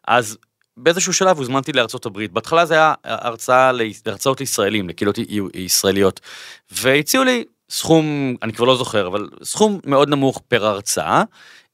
[0.08, 0.38] אז
[0.76, 2.32] באיזשהו שלב הוזמנתי לארצות הברית.
[2.32, 3.72] בהתחלה זה היה הרצאה
[4.06, 5.18] להרצאות לישראלים, לקהילות
[5.54, 6.20] ישראליות,
[6.70, 11.22] והציעו לי סכום, אני כבר לא זוכר, אבל סכום מאוד נמוך פר הרצאה.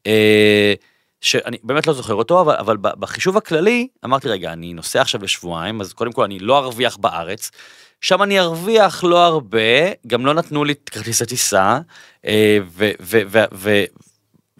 [0.06, 0.74] אה,
[1.20, 5.80] שאני באמת לא זוכר אותו, אבל, אבל בחישוב הכללי, אמרתי, רגע, אני נוסע עכשיו לשבועיים,
[5.80, 7.50] אז קודם כל אני לא ארוויח בארץ,
[8.00, 9.58] שם אני ארוויח לא הרבה,
[10.06, 11.78] גם לא נתנו לי כרטיסי טיסה,
[12.26, 12.58] אה,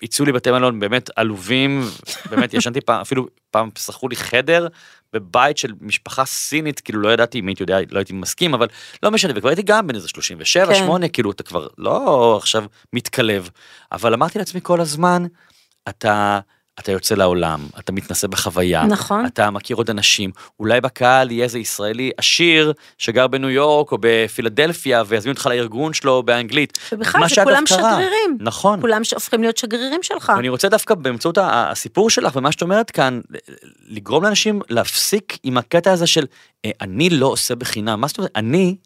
[0.02, 1.82] והציעו לי בתי מלון באמת עלובים,
[2.30, 4.68] באמת ישנתי פעם, אפילו פעם שכרו לי חדר
[5.12, 8.68] בבית של משפחה סינית, כאילו לא ידעתי אם הייתי יודע, לא הייתי מסכים, אבל
[9.02, 10.78] לא משנה, וכבר הייתי גם בן איזה 37, כן.
[10.78, 13.50] 8, כאילו אתה כבר לא עכשיו מתקלב,
[13.92, 15.22] אבל אמרתי לעצמי כל הזמן,
[15.88, 16.40] אתה...
[16.80, 19.26] אתה יוצא לעולם, אתה מתנסה בחוויה, נכון.
[19.26, 25.02] אתה מכיר עוד אנשים, אולי בקהל יהיה איזה ישראלי עשיר שגר בניו יורק או בפילדלפיה
[25.06, 26.78] ויזמין אותך לארגון שלו באנגלית.
[26.92, 27.92] ובכלל מה זה שאגב כולם קרה.
[27.92, 28.38] שגרירים.
[28.40, 28.80] נכון.
[28.80, 30.32] כולם שהופכים להיות שגרירים שלך.
[30.36, 33.20] ואני רוצה דווקא באמצעות הסיפור שלך ומה שאת אומרת כאן,
[33.88, 36.26] לגרום לאנשים להפסיק עם הקטע הזה של
[36.64, 38.00] "אה, אני לא עושה בחינם.
[38.00, 38.30] מה זאת אומרת?
[38.36, 38.76] אני,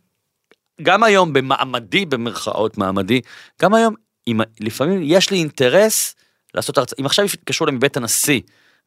[0.82, 3.20] גם היום במעמדי, במרכאות מעמדי,
[3.62, 3.94] גם היום,
[4.26, 6.14] אם, לפעמים יש לי אינטרס
[6.54, 8.40] לעשות הרצאה, אם עכשיו יתקשרו אליי מבית הנשיא,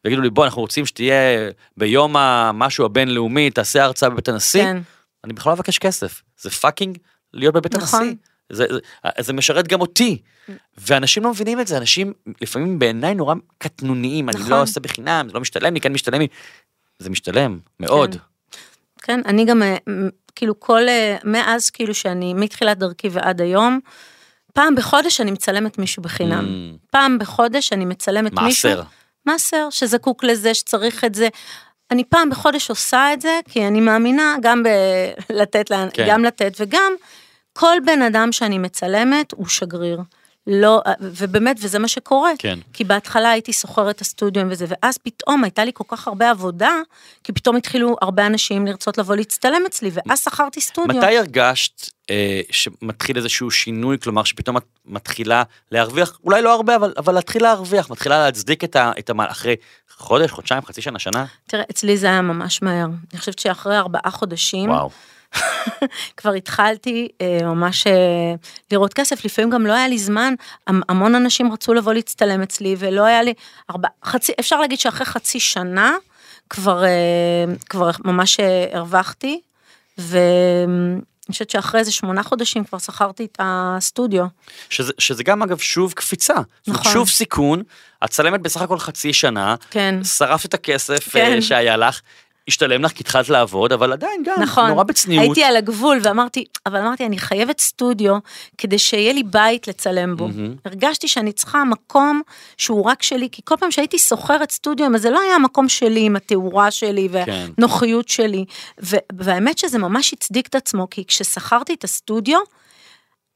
[0.06, 4.78] ויגידו לי בוא אנחנו רוצים שתהיה ביום המשהו הבינלאומי, תעשה הרצאה בבית הנשיא, כן.
[5.24, 6.22] אני בכלל לא אבקש כסף.
[6.42, 6.98] זה fucking
[7.34, 8.02] להיות בבית נכון.
[8.02, 8.16] הנשיא.
[8.50, 8.80] זה, זה,
[9.24, 10.22] זה משרת גם אותי.
[10.78, 14.52] ואנשים לא מבינים את זה, אנשים לפעמים בעיניי נורא קטנוניים, אני נכון.
[14.52, 16.28] לא עושה בחינם, זה לא משתלם לי, כן משתלם לי.
[17.00, 18.12] זה משתלם, מאוד.
[18.12, 18.20] כן.
[19.02, 19.78] כן, אני גם, אה,
[20.36, 23.80] כאילו כל, אה, מאז כאילו שאני, מתחילת דרכי ועד היום,
[24.58, 26.46] פעם בחודש אני מצלמת מישהו בחינם.
[26.46, 26.88] Mm.
[26.92, 28.70] פעם בחודש אני מצלמת מישהו.
[28.70, 28.84] מעשר.
[29.26, 31.28] מעשר, שזקוק לזה, שצריך את זה.
[31.92, 34.64] אני פעם בחודש עושה את זה, כי אני מאמינה גם
[35.30, 36.06] בלתת, כן.
[36.10, 36.94] גם לתת, וגם
[37.54, 40.00] כל בן אדם שאני מצלמת הוא שגריר.
[40.48, 42.32] לא, ובאמת, וזה מה שקורה.
[42.38, 42.60] כן.
[42.74, 46.72] כי בהתחלה הייתי שוכרת את הסטודיו וזה, ואז פתאום הייתה לי כל כך הרבה עבודה,
[47.24, 50.98] כי פתאום התחילו הרבה אנשים לרצות לבוא להצטלם אצלי, ואז שכרתי סטודיו.
[50.98, 56.94] מתי הרגשת אה, שמתחיל איזשהו שינוי, כלומר שפתאום את מתחילה להרוויח, אולי לא הרבה, אבל,
[56.98, 59.56] אבל להתחיל להרוויח, מתחילה להצדיק את, ה, את המהלך אחרי
[59.98, 61.26] חודש, חודשיים, חצי שנה, שנה?
[61.48, 62.86] תראה, אצלי זה היה ממש מהר.
[62.86, 64.90] אני חושבת שאחרי ארבעה חודשים, וואו.
[66.18, 67.94] כבר התחלתי אה, ממש אה,
[68.72, 70.34] לראות כסף, לפעמים גם לא היה לי זמן,
[70.68, 73.34] המ- המון אנשים רצו לבוא להצטלם אצלי, ולא היה לי,
[73.70, 75.94] ארבע, חצי, אפשר להגיד שאחרי חצי שנה,
[76.50, 76.90] כבר, אה,
[77.70, 78.38] כבר ממש
[78.74, 79.42] הרווחתי,
[79.98, 84.26] ואני חושבת שאחרי איזה שמונה חודשים כבר שכרתי את הסטודיו.
[84.70, 86.34] שזה, שזה גם אגב שוב קפיצה.
[86.68, 86.92] נכון.
[86.94, 87.64] שוב סיכון,
[88.06, 90.04] את צלמת בסך הכל חצי שנה, כן.
[90.04, 91.42] שרפת את הכסף כן.
[91.42, 92.02] שהיה לך,
[92.48, 95.24] השתלם לך כי התחלת לעבוד, אבל עדיין גם, נכון, נורא בצניעות.
[95.24, 98.18] הייתי על הגבול ואמרתי, אבל אמרתי, אני חייבת סטודיו
[98.58, 100.28] כדי שיהיה לי בית לצלם בו.
[100.28, 100.56] מהמם.
[100.66, 102.22] הרגשתי שאני צריכה מקום
[102.58, 106.06] שהוא רק שלי, כי כל פעם שהייתי שוכרת סטודיו, אז זה לא היה המקום שלי
[106.06, 107.48] עם התאורה שלי כן.
[107.58, 108.46] והנוחיות שלי.
[108.84, 112.40] ו- והאמת שזה ממש הצדיק את עצמו, כי כששכרתי את הסטודיו,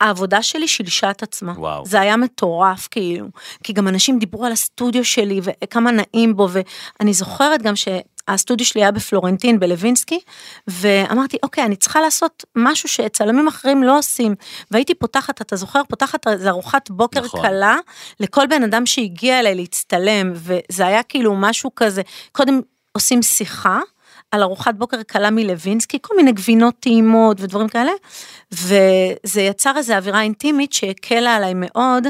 [0.01, 1.53] העבודה שלי שילשה את עצמה.
[1.57, 1.85] וואו.
[1.85, 3.27] זה היה מטורף כאילו,
[3.63, 7.75] כי גם אנשים דיברו על הסטודיו שלי וכמה נעים בו, ואני זוכרת גם
[8.31, 10.19] שהסטודיו שלי היה בפלורנטין בלווינסקי,
[10.67, 14.35] ואמרתי, אוקיי, אני צריכה לעשות משהו שצלמים אחרים לא עושים.
[14.71, 17.41] והייתי פותחת, אתה זוכר, פותחת איזה ארוחת בוקר נכון.
[17.41, 17.77] קלה
[18.19, 23.79] לכל בן אדם שהגיע אליי להצטלם, וזה היה כאילו משהו כזה, קודם עושים שיחה.
[24.31, 27.91] על ארוחת בוקר קלה מלווינסקי, כל מיני גבינות טעימות ודברים כאלה,
[28.51, 32.07] וזה יצר איזו אווירה אינטימית שהקלה עליי מאוד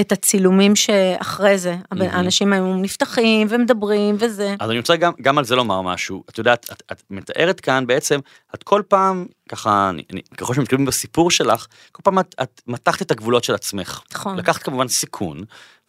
[0.00, 1.76] את הצילומים שאחרי זה.
[1.90, 4.54] הבן- האנשים היו נפתחים ומדברים וזה.
[4.60, 6.24] אז אני רוצה גם, גם על זה לומר משהו.
[6.30, 8.20] את יודעת, את, את מתארת כאן בעצם,
[8.54, 13.02] את כל פעם, ככה, אני, אני, ככל שמתקדמים בסיפור שלך, כל פעם את, את מתחת
[13.02, 14.00] את הגבולות של עצמך.
[14.12, 14.36] נכון.
[14.36, 15.40] לקחת כמובן סיכון,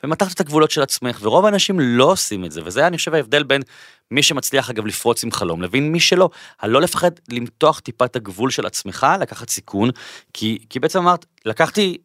[0.04, 3.44] ומתחת את הגבולות של עצמך, ורוב האנשים לא עושים את זה, וזה אני חושב ההבדל
[3.44, 3.62] בין
[4.12, 6.30] מי שמצליח אגב לפרוץ עם חלום, לבין מי שלא.
[6.62, 9.90] הלא לפחד למתוח טיפה את הגבול של עצמך, לקחת סיכון,
[10.34, 11.98] כי, כי בעצם אמרת, לקחתי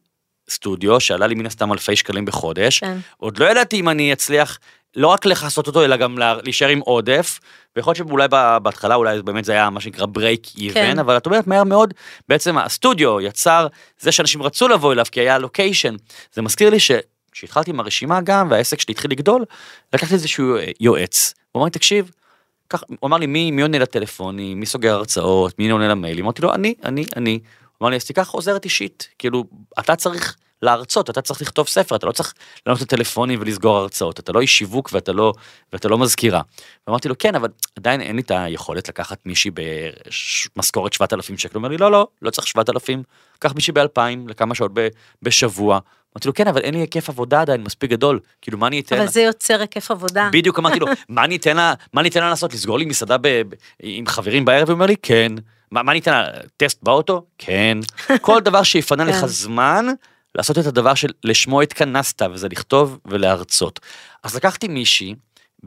[0.50, 2.98] סטודיו שעלה לי מן הסתם אלפי שקלים בחודש, כן.
[3.16, 4.58] עוד לא ידעתי אם אני אצליח
[4.96, 7.40] לא רק לכסות אותו, אלא גם לה- להישאר עם עודף,
[7.76, 8.28] ויכול להיות שאולי
[8.62, 10.98] בהתחלה אולי באמת זה היה מה שנקרא break even, כן.
[10.98, 11.94] אבל את אומרת מהר מאוד,
[12.28, 13.66] בעצם הסטודיו יצר
[14.00, 15.94] זה שאנשים רצו לבוא אליו כי היה location.
[16.32, 19.44] זה מזכיר לי שכשהתחלתי עם הרשימה גם, והעסק שלי התחיל לגדול,
[19.92, 22.10] לקחתי איזשהו אה, יועץ, הוא אמר לי, תקשיב,
[22.70, 26.42] כך, הוא אמר לי, מי, מי עונה לטלפונים, מי סוגר הרצאות, מי עונה למיילים, אמרתי
[26.42, 27.38] לו, אני, אני, אני.
[27.82, 29.44] אמר לי, אז תיקח עוזרת אישית, כאילו,
[29.78, 32.34] אתה צריך להרצות, אתה צריך לכתוב ספר, אתה לא צריך
[32.66, 35.32] לענות לטלפונים ולסגור הרצאות, אתה לא איש שיווק ואתה לא,
[35.72, 36.40] ואתה לא מזכירה.
[36.86, 39.50] ואמרתי לו, כן, אבל עדיין אין לי את היכולת לקחת מישהי
[40.56, 41.54] במשכורת 7,000 שקל.
[41.54, 43.02] הוא אומר לי, לא, לא, לא צריך 7,000,
[43.38, 44.88] קח מישהי ב-2,000 לכמה שעות ב-
[45.22, 45.78] בשבוע.
[46.16, 48.96] אמרתי לו, כן, אבל אין לי היקף עבודה עדיין מספיק גדול, כאילו, מה אני אתן?
[48.96, 50.28] אבל לה?" זה יוצר היקף עבודה.
[50.32, 53.18] בדיוק אמרתי לו, מה אני אתן לה, מה אני אתן לה לעשות, לסגור לי מסעדה
[53.18, 54.68] ב, ב, עם חברים בערב?
[54.68, 55.32] הוא אומר לי, כן.
[55.70, 56.24] מה, מה לה,
[56.56, 57.26] טסט באוטו?
[57.38, 57.78] כן.
[58.20, 59.26] כל דבר שיפנה לך כן.
[59.26, 59.86] זמן
[60.34, 63.80] לעשות את הדבר שלשמו התכנסת, וזה לכתוב ולהרצות.
[64.22, 65.14] אז לקחתי מישהי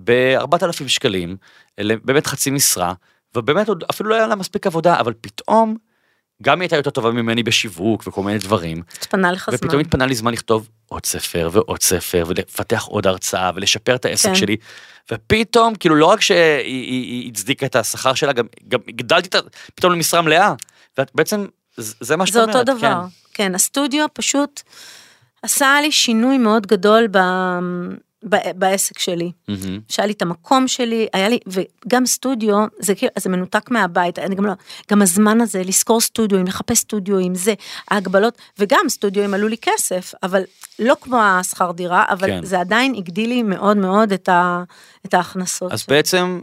[0.04, 1.38] ב-4,000 שקלים,
[1.80, 2.94] באמת חצי משרה,
[3.36, 5.78] ובאמת עוד אפילו לא היה לה מספיק עבודה, אבל פתאום,
[6.42, 9.56] גם היא הייתה יותר טובה ממני בשיווק וכל מיני דברים, התפנה לך זמן.
[9.56, 14.30] ופתאום התפנה לי זמן לכתוב עוד ספר ועוד ספר ולפתח עוד הרצאה ולשפר את העסק
[14.30, 14.36] כן.
[14.36, 14.56] שלי.
[15.12, 19.36] ופתאום כאילו לא רק שהיא היא- היא הצדיקה את השכר שלה גם גם הגדלתי את
[19.36, 19.40] ה...
[19.76, 20.54] פתאום למשרה מלאה.
[21.00, 21.46] ובעצם
[21.78, 22.56] זה זה מה שאת זה אומרת.
[22.56, 22.80] אותו דבר.
[23.04, 23.08] כן.
[23.34, 24.62] כן, הסטודיו פשוט
[25.44, 27.18] עשה לי שינוי מאוד גדול ב...
[28.56, 29.32] בעסק שלי.
[29.48, 29.80] מהמם.
[29.90, 34.36] שהיה לי את המקום שלי, היה לי, וגם סטודיו, זה כאילו, זה מנותק מהבית, אני
[34.36, 34.54] גם לא,
[34.92, 37.54] גם הזמן הזה, לשכור סטודיו, לחפש סטודיו עם זה,
[37.92, 40.44] ההגבלות, וגם סטודיו עלו לי כסף, אבל
[40.80, 42.46] לא כמו השכר דירה, אבל כן.
[42.46, 44.64] זה עדיין הגדיל לי מאוד מאוד את, ה,
[45.06, 45.72] את ההכנסות.
[45.72, 45.96] אז שלי.
[45.96, 46.42] בעצם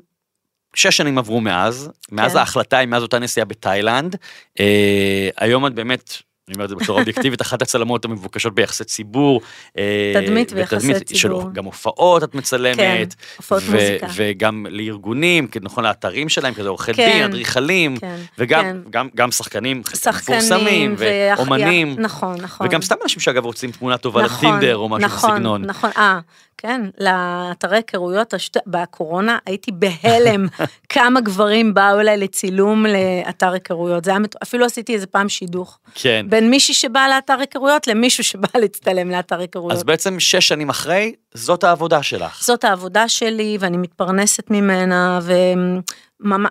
[0.74, 2.38] שש שנים עברו מאז, מאז כן.
[2.38, 4.16] ההחלטה היא מאז אותה נסיעה בתאילנד.
[4.60, 9.40] אה, היום את באמת אני אומר את זה בצורה אובייקטיבית, אחת הצלמות המבוקשות ביחסי ציבור.
[9.78, 11.52] אה, תדמית ויחסי ותדמית של ציבור.
[11.52, 12.76] גם הופעות את מצלמת.
[12.76, 13.04] כן,
[13.36, 14.06] הופעות ו- מוזיקה.
[14.14, 18.76] וגם לארגונים, נכון, לאתרים שלהם, כזה עורכי כן, דין, אדריכלים, כן, וגם כן.
[18.90, 22.66] גם, גם שחקנים, שחקנים, מפורסמים, ויח- ואומנים, נכון, נכון.
[22.66, 25.64] וגם סתם אנשים שאגב רוצים תמונה טובה נכון, לטינדר או משהו נכון, בסגנון.
[25.64, 26.18] נכון, אה,
[26.60, 28.56] כן, לאתרי היכרויות, השת...
[28.66, 30.46] בקורונה הייתי בהלם
[30.94, 35.78] כמה גברים באו אליי לצילום לאתר היכרויות, זה היה, אפילו עשיתי איזה פעם שידוך.
[35.94, 36.26] כן.
[36.38, 39.72] בין מישהי שבאה לאתר היכרויות למישהו שבא להצטלם לאתר היכרויות.
[39.72, 42.44] אז בעצם שש שנים אחרי, זאת העבודה שלך.
[42.44, 45.32] זאת העבודה שלי ואני מתפרנסת ממנה ו...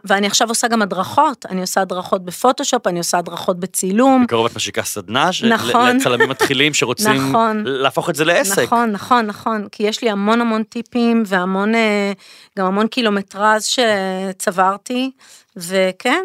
[0.03, 4.23] ואני עכשיו עושה גם הדרכות, אני עושה הדרכות בפוטושופ, אני עושה הדרכות בצילום.
[4.23, 5.97] בקרוב את משיקה סדנה, נכון.
[5.97, 7.63] לצלמים מתחילים שרוצים נכון.
[7.65, 8.63] להפוך את זה לעסק.
[8.63, 12.11] נכון, נכון, נכון, כי יש לי המון המון טיפים והמון, אה,
[12.59, 15.11] גם המון קילומטרז שצברתי,
[15.57, 16.23] וכן,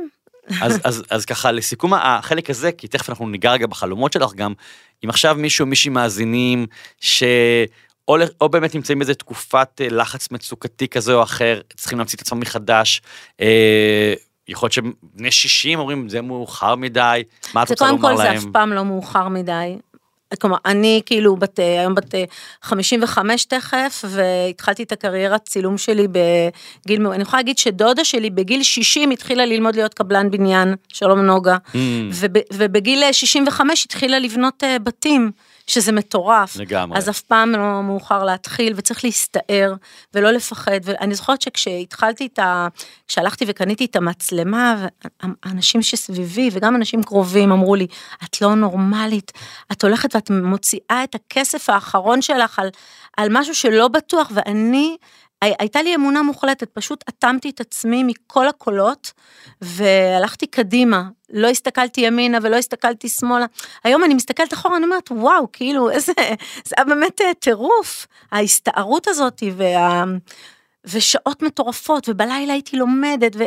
[0.60, 4.52] אז, אז, אז ככה לסיכום החלק הזה, כי תכף אנחנו ניגע רגע בחלומות שלך גם,
[5.04, 6.66] אם עכשיו מישהו, מישהי מאזינים,
[7.00, 7.22] ש...
[8.40, 12.40] או, באמת נמצאים באיזה תקופת אה, לחץ מצוקתי כזה או אחר, צריכים להמציא את עצמם
[12.40, 13.02] מחדש,
[13.40, 14.14] אה,
[14.48, 17.22] יכול להיות שבני 60 אומרים זה מאוחר מדי,
[17.54, 18.38] מה את זה רוצה קודם לומר כל להם?
[18.38, 19.76] זה אף פעם לא מאוחר מדי.
[20.40, 22.24] כלומר, אני כאילו בת, אה, היום בת אה,
[22.62, 29.10] 55 תכף, והתחלתי את הקריירת צילום שלי בגיל, אני יכולה להגיד שדודה שלי בגיל 60
[29.10, 31.74] התחילה ללמוד להיות קבלן בניין, שלום נוגה, Mm,
[32.12, 35.30] וב, ובגיל אה, 65 התחילה לבנות אה, בתים,
[35.66, 36.56] שזה מטורף.
[36.56, 36.98] לגמרי.
[36.98, 39.74] אז אף פעם לא מאוחר להתחיל, וצריך להסתער,
[40.14, 40.80] ולא לפחד.
[40.82, 42.68] ואני זוכרת שכשהתחלתי את ה...
[43.08, 44.86] כשהלכתי וקניתי את המצלמה,
[45.42, 47.86] האנשים שסביבי, וגם אנשים קרובים, אמרו לי,
[48.24, 49.32] את לא נורמלית,
[49.72, 52.68] את הולכת ואת מוציאה את הכסף האחרון שלך על,
[53.16, 54.96] על משהו שלא בטוח, ואני...
[55.42, 59.12] הי- הייתה לי אמונה מוחלטת, פשוט אטמתי את עצמי מכל הקולות
[59.62, 63.46] והלכתי קדימה, לא הסתכלתי ימינה ולא הסתכלתי שמאלה.
[63.84, 66.12] היום אני מסתכלת אחורה, אני אומרת, וואו, כאילו, איזה,
[66.64, 70.04] זה היה באמת אה, טירוף, ההסתערות הזאת, וה,
[70.84, 73.44] ושעות מטורפות, ובלילה הייתי לומדת, ו,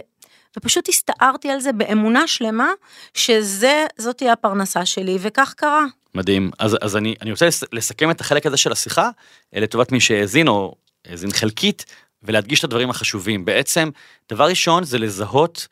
[0.58, 2.72] ופשוט הסתערתי על זה באמונה שלמה,
[3.14, 5.86] שזה, זאת תהיה הפרנסה שלי, וכך קרה.
[6.16, 6.52] מדהים.
[6.60, 9.10] אז, אז אני, אני רוצה לס- לסכם את החלק הזה של השיחה,
[9.56, 10.76] אה, לטובת מי שהאזין או
[11.08, 11.86] האזין חלקית,
[12.24, 13.46] ולהדגיש את הדברים החשובים.
[13.46, 13.90] בעצם,
[14.32, 15.68] דבר ראשון זה לזהות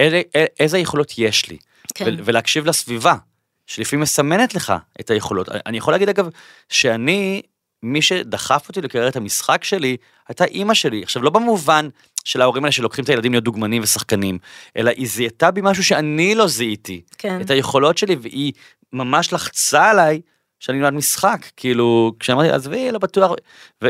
[0.00, 1.56] אלה, א- איזה יכולות יש לי,
[1.94, 2.14] כן.
[2.24, 3.14] ולהקשיב לסביבה,
[3.66, 5.48] שלפעמים מסמנת לך את היכולות.
[5.48, 6.28] אני יכול להגיד אגב,
[6.68, 7.42] שאני,
[7.82, 9.96] מי שדחף אותי לקריירת המשחק שלי,
[10.28, 11.02] הייתה אימא שלי.
[11.02, 11.88] עכשיו, לא במובן
[12.24, 14.38] של ההורים האלה שלוקחים את הילדים להיות דוגמנים ושחקנים,
[14.76, 17.00] אלא היא זיהתה בי משהו שאני לא זיהיתי.
[17.18, 17.40] כן.
[17.40, 18.52] את היכולות שלי, והיא
[18.92, 20.20] ממש לחצה עליי
[20.60, 23.32] שאני נולד משחק, כאילו, כשאמרתי, עזבי, לא בטוח,
[23.84, 23.88] ו...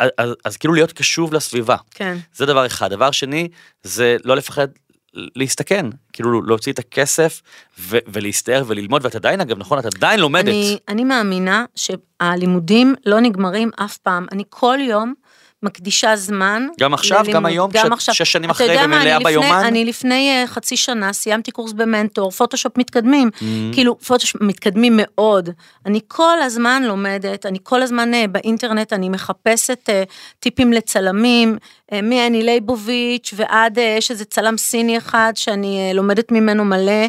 [0.00, 2.16] אז, אז, אז כאילו להיות קשוב לסביבה, כן.
[2.34, 2.90] זה דבר אחד.
[2.90, 3.48] דבר שני,
[3.82, 4.68] זה לא לפחד
[5.16, 7.42] להסתכן, כאילו להוציא את הכסף
[7.78, 10.48] ו- ולהסתער וללמוד, ואת עדיין, אגב, נכון, את עדיין לומדת.
[10.48, 14.26] אני, אני מאמינה שהלימודים לא נגמרים אף פעם.
[14.32, 15.14] אני כל יום
[15.62, 16.66] מקדישה זמן.
[16.80, 17.34] גם עכשיו, ללימוד.
[17.34, 19.64] גם היום, כשאת שש שנים אתה אחרי יודע מה, ומלאה אני לפני- ביומן?
[19.64, 23.30] אני לפני אה, חצי שנה סיימתי קורס במנטור, פוטושופ מתקדמים.
[23.34, 23.42] Mm.
[23.72, 25.50] כאילו, פוטושופ מתקדמים מאוד.
[25.86, 30.02] אני כל הזמן לומדת, אני כל הזמן אה, באינטרנט, אני מחפשת אה,
[30.40, 31.58] טיפים לצלמים,
[32.02, 37.06] מאני לייבוביץ' ועד, יש איזה צלם סיני אחד שאני לומדת ממנו מלא.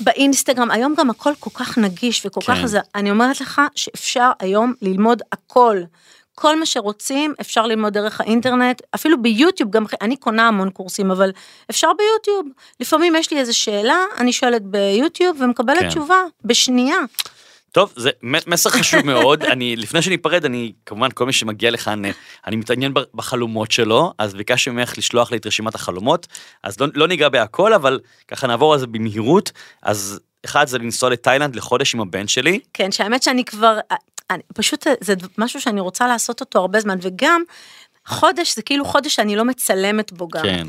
[0.00, 2.54] באינסטגרם, היום גם הכל כל כך נגיש וכל כן.
[2.54, 5.80] כך, אז אני אומרת לך שאפשר היום ללמוד הכל.
[6.34, 11.30] כל מה שרוצים אפשר ללמוד דרך האינטרנט, אפילו ביוטיוב, גם אני קונה המון קורסים, אבל
[11.70, 12.46] אפשר ביוטיוב.
[12.80, 15.88] לפעמים יש לי איזו שאלה, אני שואלת ביוטיוב ומקבלת כן.
[15.88, 16.96] תשובה בשנייה.
[17.72, 19.42] טוב, זה מסר חשוב מאוד.
[19.52, 22.10] אני, לפני שניפרד, אני, כמובן, כל מי שמגיע לכאן, אה,
[22.46, 26.26] אני מתעניין בחלומות שלו, אז ביקשתי ממך לשלוח לי את רשימת החלומות,
[26.62, 29.52] אז לא, לא ניגע בהכל, אבל ככה נעבור על זה במהירות.
[29.82, 32.60] אז אחד זה לנסוע לתאילנד לחודש עם הבן שלי.
[32.74, 33.78] כן, שהאמת שאני כבר,
[34.30, 37.42] אני, פשוט זה משהו שאני רוצה לעשות אותו הרבה זמן, וגם
[38.06, 40.42] חודש זה כאילו חודש שאני לא מצלמת בו גם.
[40.42, 40.66] כן.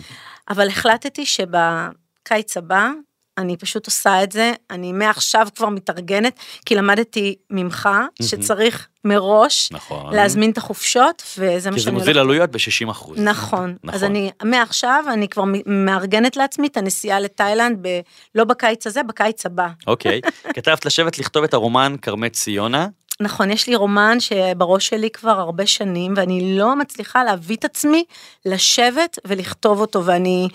[0.50, 2.90] אבל החלטתי שבקיץ הבא,
[3.38, 7.90] אני פשוט עושה את זה, אני מעכשיו כבר מתארגנת, כי למדתי ממך
[8.22, 10.14] שצריך מראש נכון.
[10.14, 13.20] להזמין את החופשות, וזה מה כי זה שאני מוזיל עלויות ב-60 אחוז.
[13.20, 13.96] נכון, נכון.
[13.96, 18.00] אז אני מעכשיו אני כבר מארגנת לעצמי את הנסיעה לתאילנד, ב,
[18.36, 19.68] לא בקיץ הזה, בקיץ הבא.
[19.88, 20.22] אוקיי.
[20.56, 22.88] כתבת לשבת לכתוב את הרומן כרמי ציונה.
[23.20, 28.04] נכון, יש לי רומן שבראש שלי כבר הרבה שנים, ואני לא מצליחה להביא את עצמי
[28.46, 30.48] לשבת ולכתוב אותו, ואני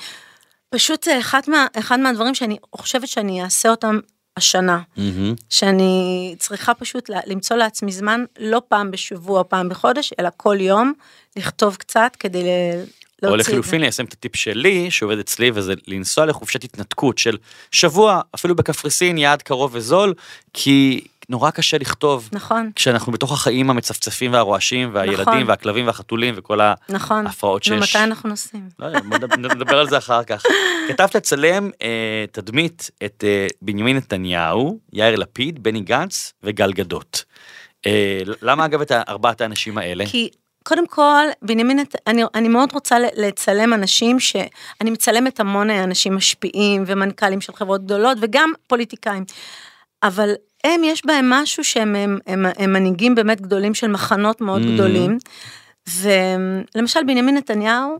[0.70, 3.98] פשוט, זה אחד, מה, אחד מהדברים שאני חושבת שאני אעשה אותם
[4.36, 4.80] השנה.
[4.96, 5.34] מהמם.
[5.50, 10.92] שאני צריכה פשוט למצוא לעצמי זמן, לא פעם בשבוע, פעם בחודש, אלא כל יום,
[11.36, 12.42] לכתוב קצת כדי
[13.22, 17.36] או להוציא את לחילופין ליישם את הטיפ שלי, שעובד אצלי, וזה לנסוע לחופשת התנתקות של
[17.70, 20.14] שבוע, אפילו בקפריסין, יעד קרוב וזול,
[20.52, 22.28] כי נורא קשה לכתוב.
[22.32, 25.48] נכון, כשאנחנו בתוך החיים המצפצפים והרועשים, והילדים, נכון.
[25.48, 26.58] והכלבים והחתולים, וכל.
[26.88, 27.26] נכון.
[27.26, 27.96] ההפרעות שיש.
[27.96, 28.68] מתי אנחנו נוסעים?
[28.78, 29.00] לא יודע,
[29.36, 30.42] נדבר- על זה אחר כך.
[30.88, 37.24] כתבת לצלם אה, תדמית את אה, בנימין נתניהו, יאיר לפיד, בני גנץ וגל גדות.
[37.86, 40.04] אה, למה אגב את ארבעת האנשים האלה?
[40.06, 40.30] כי
[40.64, 44.36] קודם כל, בנימין, אני, אני מאוד רוצה לצלם אנשים ש...
[44.80, 49.24] אני מצלמת המון אנשים משפיעים ומנכ"לים של חברות גדולות וגם פוליטיקאים.
[50.02, 50.34] אבל
[50.64, 54.66] הם, יש בהם משהו שהם הם, הם, הם מנהיגים באמת גדולים של מחנות מאוד Mm.
[54.74, 55.18] גדולים.
[56.00, 57.96] ולמשל בנימין נתניהו,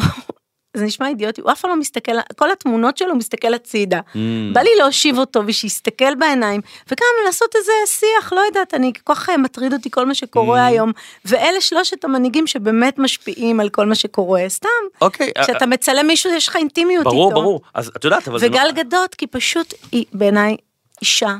[0.76, 4.00] זה נשמע אידיוטי, הוא אף פעם לא מסתכל, כל התמונות שלו מסתכל הצידה.
[4.14, 4.16] Mm,
[4.52, 9.28] בא לי להושיב אותו ושיסתכל בעיניים, וגם לעשות איזה שיח, לא יודעת, אני כל כך
[9.30, 10.70] אה, מטריד אותי כל מה שקורה Mm.
[10.70, 10.92] היום,
[11.24, 14.68] ואלה שלושת המנהיגים שבאמת משפיעים על כל מה שקורה, סתם,
[15.00, 17.10] אוקיי, אה, כשאתה מצלם מישהו יש לך אינטימיות איתו.
[17.16, 17.60] ברור, ברור.
[17.74, 20.56] אז את יודעת, אבל זה וגל לא- גדות, כי פשוט היא בעיניי
[21.02, 21.36] אישה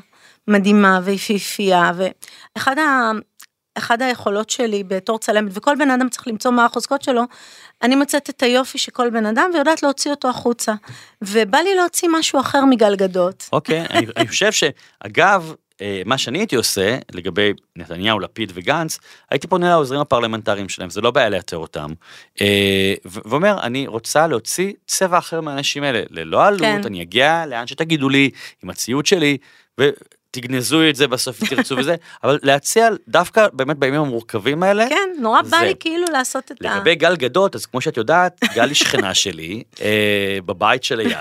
[0.49, 1.93] מדהימה ויפיפייה,
[2.57, 3.11] ואחד ה...
[3.79, 7.23] אחד היכולות שלי בתור צלמת, וכל בן אדם צריך למצוא מה החוזקות שלו,
[7.83, 10.75] אני מוצאת את היופי של כל בן אדם ויודעת להוציא אותו החוצה.
[11.23, 13.49] ובא לי להוציא משהו אחר מגל גדות.
[13.53, 18.99] אוקיי, אני, אני חושב שאגב, אה, מה שאני הייתי עושה לגבי נתניהו, לפיד וגנץ,
[19.31, 21.93] הייתי פונה לעוזרים הפרלמנטריים שלהם, זה לא בעיה לאתר אותם,
[22.41, 26.81] אה, ו- ואומר, אני רוצה להוציא צבע אחר מהאנשים האלה, ללא עלות, כן.
[26.87, 28.31] אני אגיע לאן שתגידו לי,
[28.63, 29.39] עם הציוד שלי,
[30.31, 35.43] ותגנזו את זה בסוף תרצו וזה, אבל להציע דווקא באמת בימים המורכבים האלה, כן, נורא
[35.43, 36.77] בא לי כאילו לעשות את ה...
[36.77, 41.17] לגבי גל גדות, אז כמו שאת יודעת, גל היא שכנה שלי, אה, בבית שליד,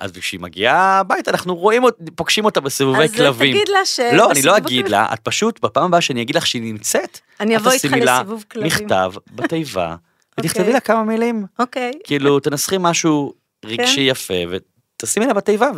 [0.00, 1.82] אז כשהיא מגיעה הביתה, אנחנו רואים,
[2.14, 3.54] פוגשים אותה בסיבובי אז כלבים.
[3.54, 4.00] תגיד לה ש...
[4.00, 7.56] לא, אני לא אגיד לה, את פשוט, בפעם הבאה שאני אגיד לך שהיא נמצאת, אני
[7.56, 8.66] אבוא איתך לסיבוב כלבים.
[8.66, 9.96] מכתב בתיבה,
[10.40, 10.72] ותכתבי אוקיי.
[10.72, 11.92] לה כמה מילים, אוקיי.
[12.04, 13.34] כאילו תנסחי משהו
[13.64, 14.02] רגשי כן.
[14.02, 15.70] יפה, ותשימי לה בתיבה,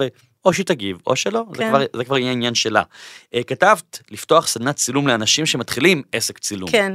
[0.45, 1.69] ואו שהיא תגיב, או שלא, זה כן.
[1.69, 2.83] כבר- זה כבר יהיה עניין שלה.
[3.35, 6.71] אה, כתבת, לפתוח סדנת צילום לאנשים שמתחילים עסק צילום.
[6.71, 6.93] כן,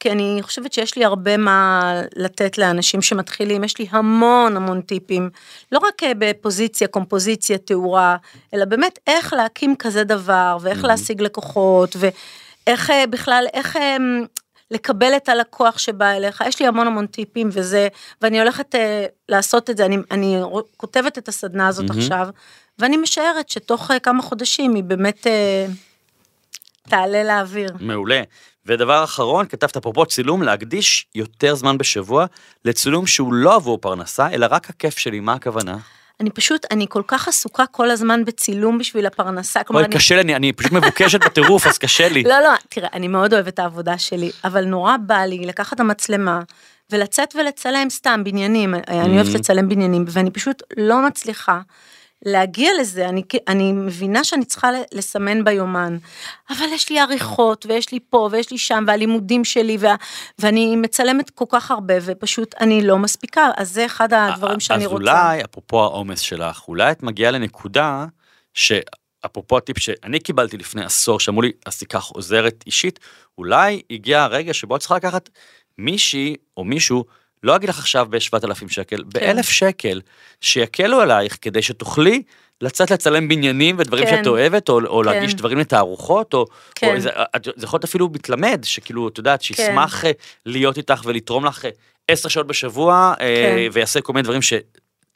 [0.00, 1.82] כי אני חושבת שיש לי הרבה מה
[2.16, 5.30] לתת לאנשים שמתחילים, יש לי המון המון טיפים,
[5.72, 8.16] לא רק אה, בפוזיציה, קומפוזיציה, תאורה,
[8.54, 11.96] אלא באמת איך להקים כזה דבר, ואיך להשיג לקוחות,
[12.66, 13.78] ואיך אה, בכלל, איך
[14.70, 17.88] לקבל את הלקוח שבא אליך, יש לי המון המון טיפים וזה,
[18.22, 20.36] ואני הולכת אה, לעשות את זה, אני, אני
[20.76, 22.00] כותבת את הסדנה הזאת מהמם.
[22.00, 22.28] עכשיו,
[22.78, 25.66] ואני משערת שתוך אה, כמה חודשים היא באמת אה,
[26.88, 27.70] תעלה לאוויר.
[27.80, 28.22] מעולה.
[28.66, 32.26] ודבר אחרון, כתבת אפרופו צילום, להקדיש יותר זמן בשבוע
[32.64, 35.76] לצילום שהוא לא עבור פרנסה, אלא רק הכיף שלי, מה הכוונה?
[36.20, 39.94] אני פשוט, אני כל כך עסוקה כל הזמן בצילום בשביל הפרנסה, כלומר, אני...
[39.94, 42.22] קשה לי, אני- אני פשוט מבוקשת בטירוף, אז קשה לי.
[42.22, 45.80] לא, לא, תראה, אני מאוד אוהבת את העבודה שלי, אבל נורא בא לי לקחת את
[45.80, 46.40] המצלמה
[46.92, 49.38] ולצאת ולצלם סתם בניינים, אני אוהבת Mhm.
[49.38, 51.60] לצלם בניינים, ואני פשוט לא מצליחה
[52.24, 55.98] להגיע לזה, אני, אני מבינה שאני צריכה לסמן ביומן,
[56.50, 59.94] אבל יש לי עריכות, ויש לי פה, ויש לי שם, והלימודים שלי, וה,
[60.38, 64.90] ואני מצלמת כל כך הרבה, ופשוט אני לא מספיקה, אז זה אחד הדברים שאני אז
[64.90, 64.94] רוצה.
[64.94, 68.06] אולי, אפרופו העומס שלך, אולי את מגיעה לנקודה,
[68.54, 72.98] שאפרופו הטיפ שאני קיבלתי לפני עשור, שאמרו לי, אז תיקח עוזרת אישית,
[73.38, 75.28] אולי הגיע הרגע שבו את צריכה לקחת
[75.78, 77.04] מישהי או מישהו,
[77.42, 79.36] לא אגיד לך עכשיו ב-7,000 שקל, כן.
[79.36, 80.00] ב-1,000 שקל,
[80.40, 82.22] שיקלו עלייך כדי שתוכלי
[82.60, 84.16] לצאת לצלם בניינים ודברים כן.
[84.16, 85.10] שאת אוהבת, או, או כן.
[85.10, 86.94] להגיש דברים לתערוכות, או, כן.
[86.94, 90.10] או זה, את- זה יכול להיות אפילו מתלמד, שכאילו, את יודעת, שישמח אה,
[90.46, 91.70] להיות איתך ולתרום לך אה,
[92.08, 93.26] עשר שעות בשבוע, אה,
[93.56, 93.68] כן.
[93.72, 94.52] ויעשה כל מיני דברים ש...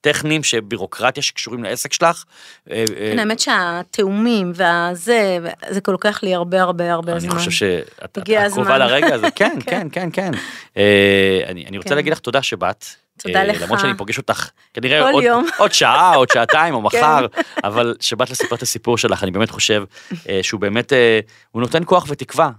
[0.03, 2.25] טכניים שבירוקרטיה שקשורים לעסק שלך.
[2.71, 5.39] אה, אה, כן, האמת שהתאומים והזה,
[5.69, 7.31] זה לוקח לי הרבה הרבה הרבה זמן.
[7.31, 8.19] אני חושב שאת
[8.53, 8.79] קרובה.
[8.79, 10.31] לרגע הזה, כן, כן, כן, כן.
[10.77, 11.95] אה, אני אני רוצה כן.
[11.97, 12.85] להגיד לך תודה שבאת.
[13.19, 13.63] תודה אה, לך.
[13.63, 15.47] למרות שאני פוגש אותך כנראה עוד- יום.
[15.59, 16.99] עוד שעה, עוד שעתיים או כן.
[16.99, 17.27] מחר,
[17.65, 19.85] אבל שבאת לספר את הסיפור שלך, אני באמת חושב
[20.29, 22.51] אה, שהוא באמת, אה, הוא נותן כוח ותקווה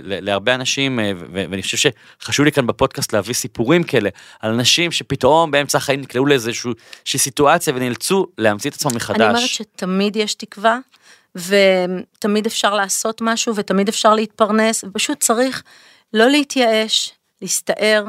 [0.00, 0.98] להרבה אנשים,
[1.32, 1.90] ואני חושב
[2.20, 4.10] שחשוב לי כאן בפודקאסט להביא סיפורים כאלה,
[4.40, 6.72] על אנשים שפתאום באמצע החיים נקלעו לאיזושהי
[7.16, 9.20] סיטואציה ונאלצו להמציא את עצמם מחדש.
[9.20, 10.78] אני אומרת שתמיד יש תקווה,
[11.34, 15.62] ותמיד אפשר לעשות משהו, ותמיד אפשר להתפרנס, ופשוט צריך
[16.12, 18.04] לא להתייאש, להסתער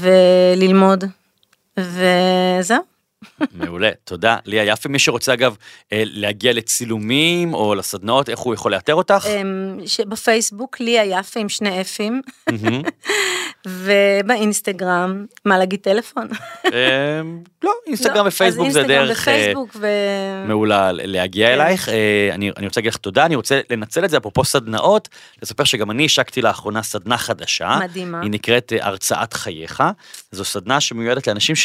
[0.00, 1.04] וללמוד,
[1.78, 2.97] וזהו.
[3.52, 4.36] מעולה, תודה.
[4.46, 5.56] ליה יפה, מי שרוצה אגב
[5.92, 9.26] אה, להגיע לצילומים או לסדנאות, איך הוא יכול לאתר אותך?
[9.26, 12.22] אמ, שבפייסבוק ליה יפה עם שני אפים.
[13.66, 16.28] ובאינסטגרם, מה להגיד טלפון?
[16.66, 17.20] אה,
[17.62, 19.52] לא, אינסטגרם לא, ופייסבוק זה דרך אה.
[20.46, 21.52] מעולה להגיע כן.
[21.54, 21.88] אלייך.
[21.88, 25.08] אה, אני רוצה להגיד לך תודה, אני רוצה לנצל את זה, אפרופו סדנאות,
[25.42, 27.78] לספר שגם אני השקתי לאחרונה סדנה חדשה.
[27.80, 28.20] מדהימה.
[28.20, 29.82] היא נקראת הרצאת חייך.
[30.32, 31.56] זו סדנה שמיועדת לאנשים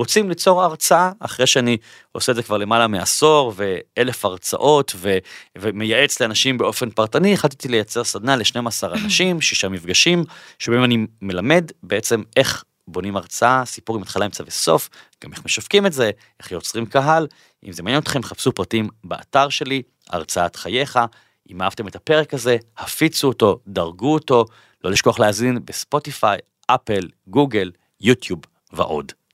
[0.00, 1.76] שרוצים ליצור הרצאה, אחרי שאני
[2.12, 5.18] עושה את זה כבר למעלה מעשור, ואלף הרצאות, ו,
[5.58, 10.24] ומייעץ לאנשים באופן פרטני, החלטתי לייצר סדנה ל-12 אנשים, שישה מפגשים,
[10.58, 14.88] שבהם אני מלמד בעצם איך בונים הרצאה, סיפור עם התחלה, אמצע וסוף,
[15.24, 17.26] גם איך משווקים את זה, איך יוצרים קהל.
[17.64, 20.98] אם זה מעניין אתכם, חפשו פרטים באתר שלי, הרצאת חייך.
[21.50, 24.44] אם אהבתם את הפרק הזה, הפיצו אותו, דרגו אותו,
[24.84, 27.70] לא לשכוח להאזין בספוטיפיי, אפל, גוגל,
[28.00, 28.40] יוטיוב
[28.72, 29.19] ועוד.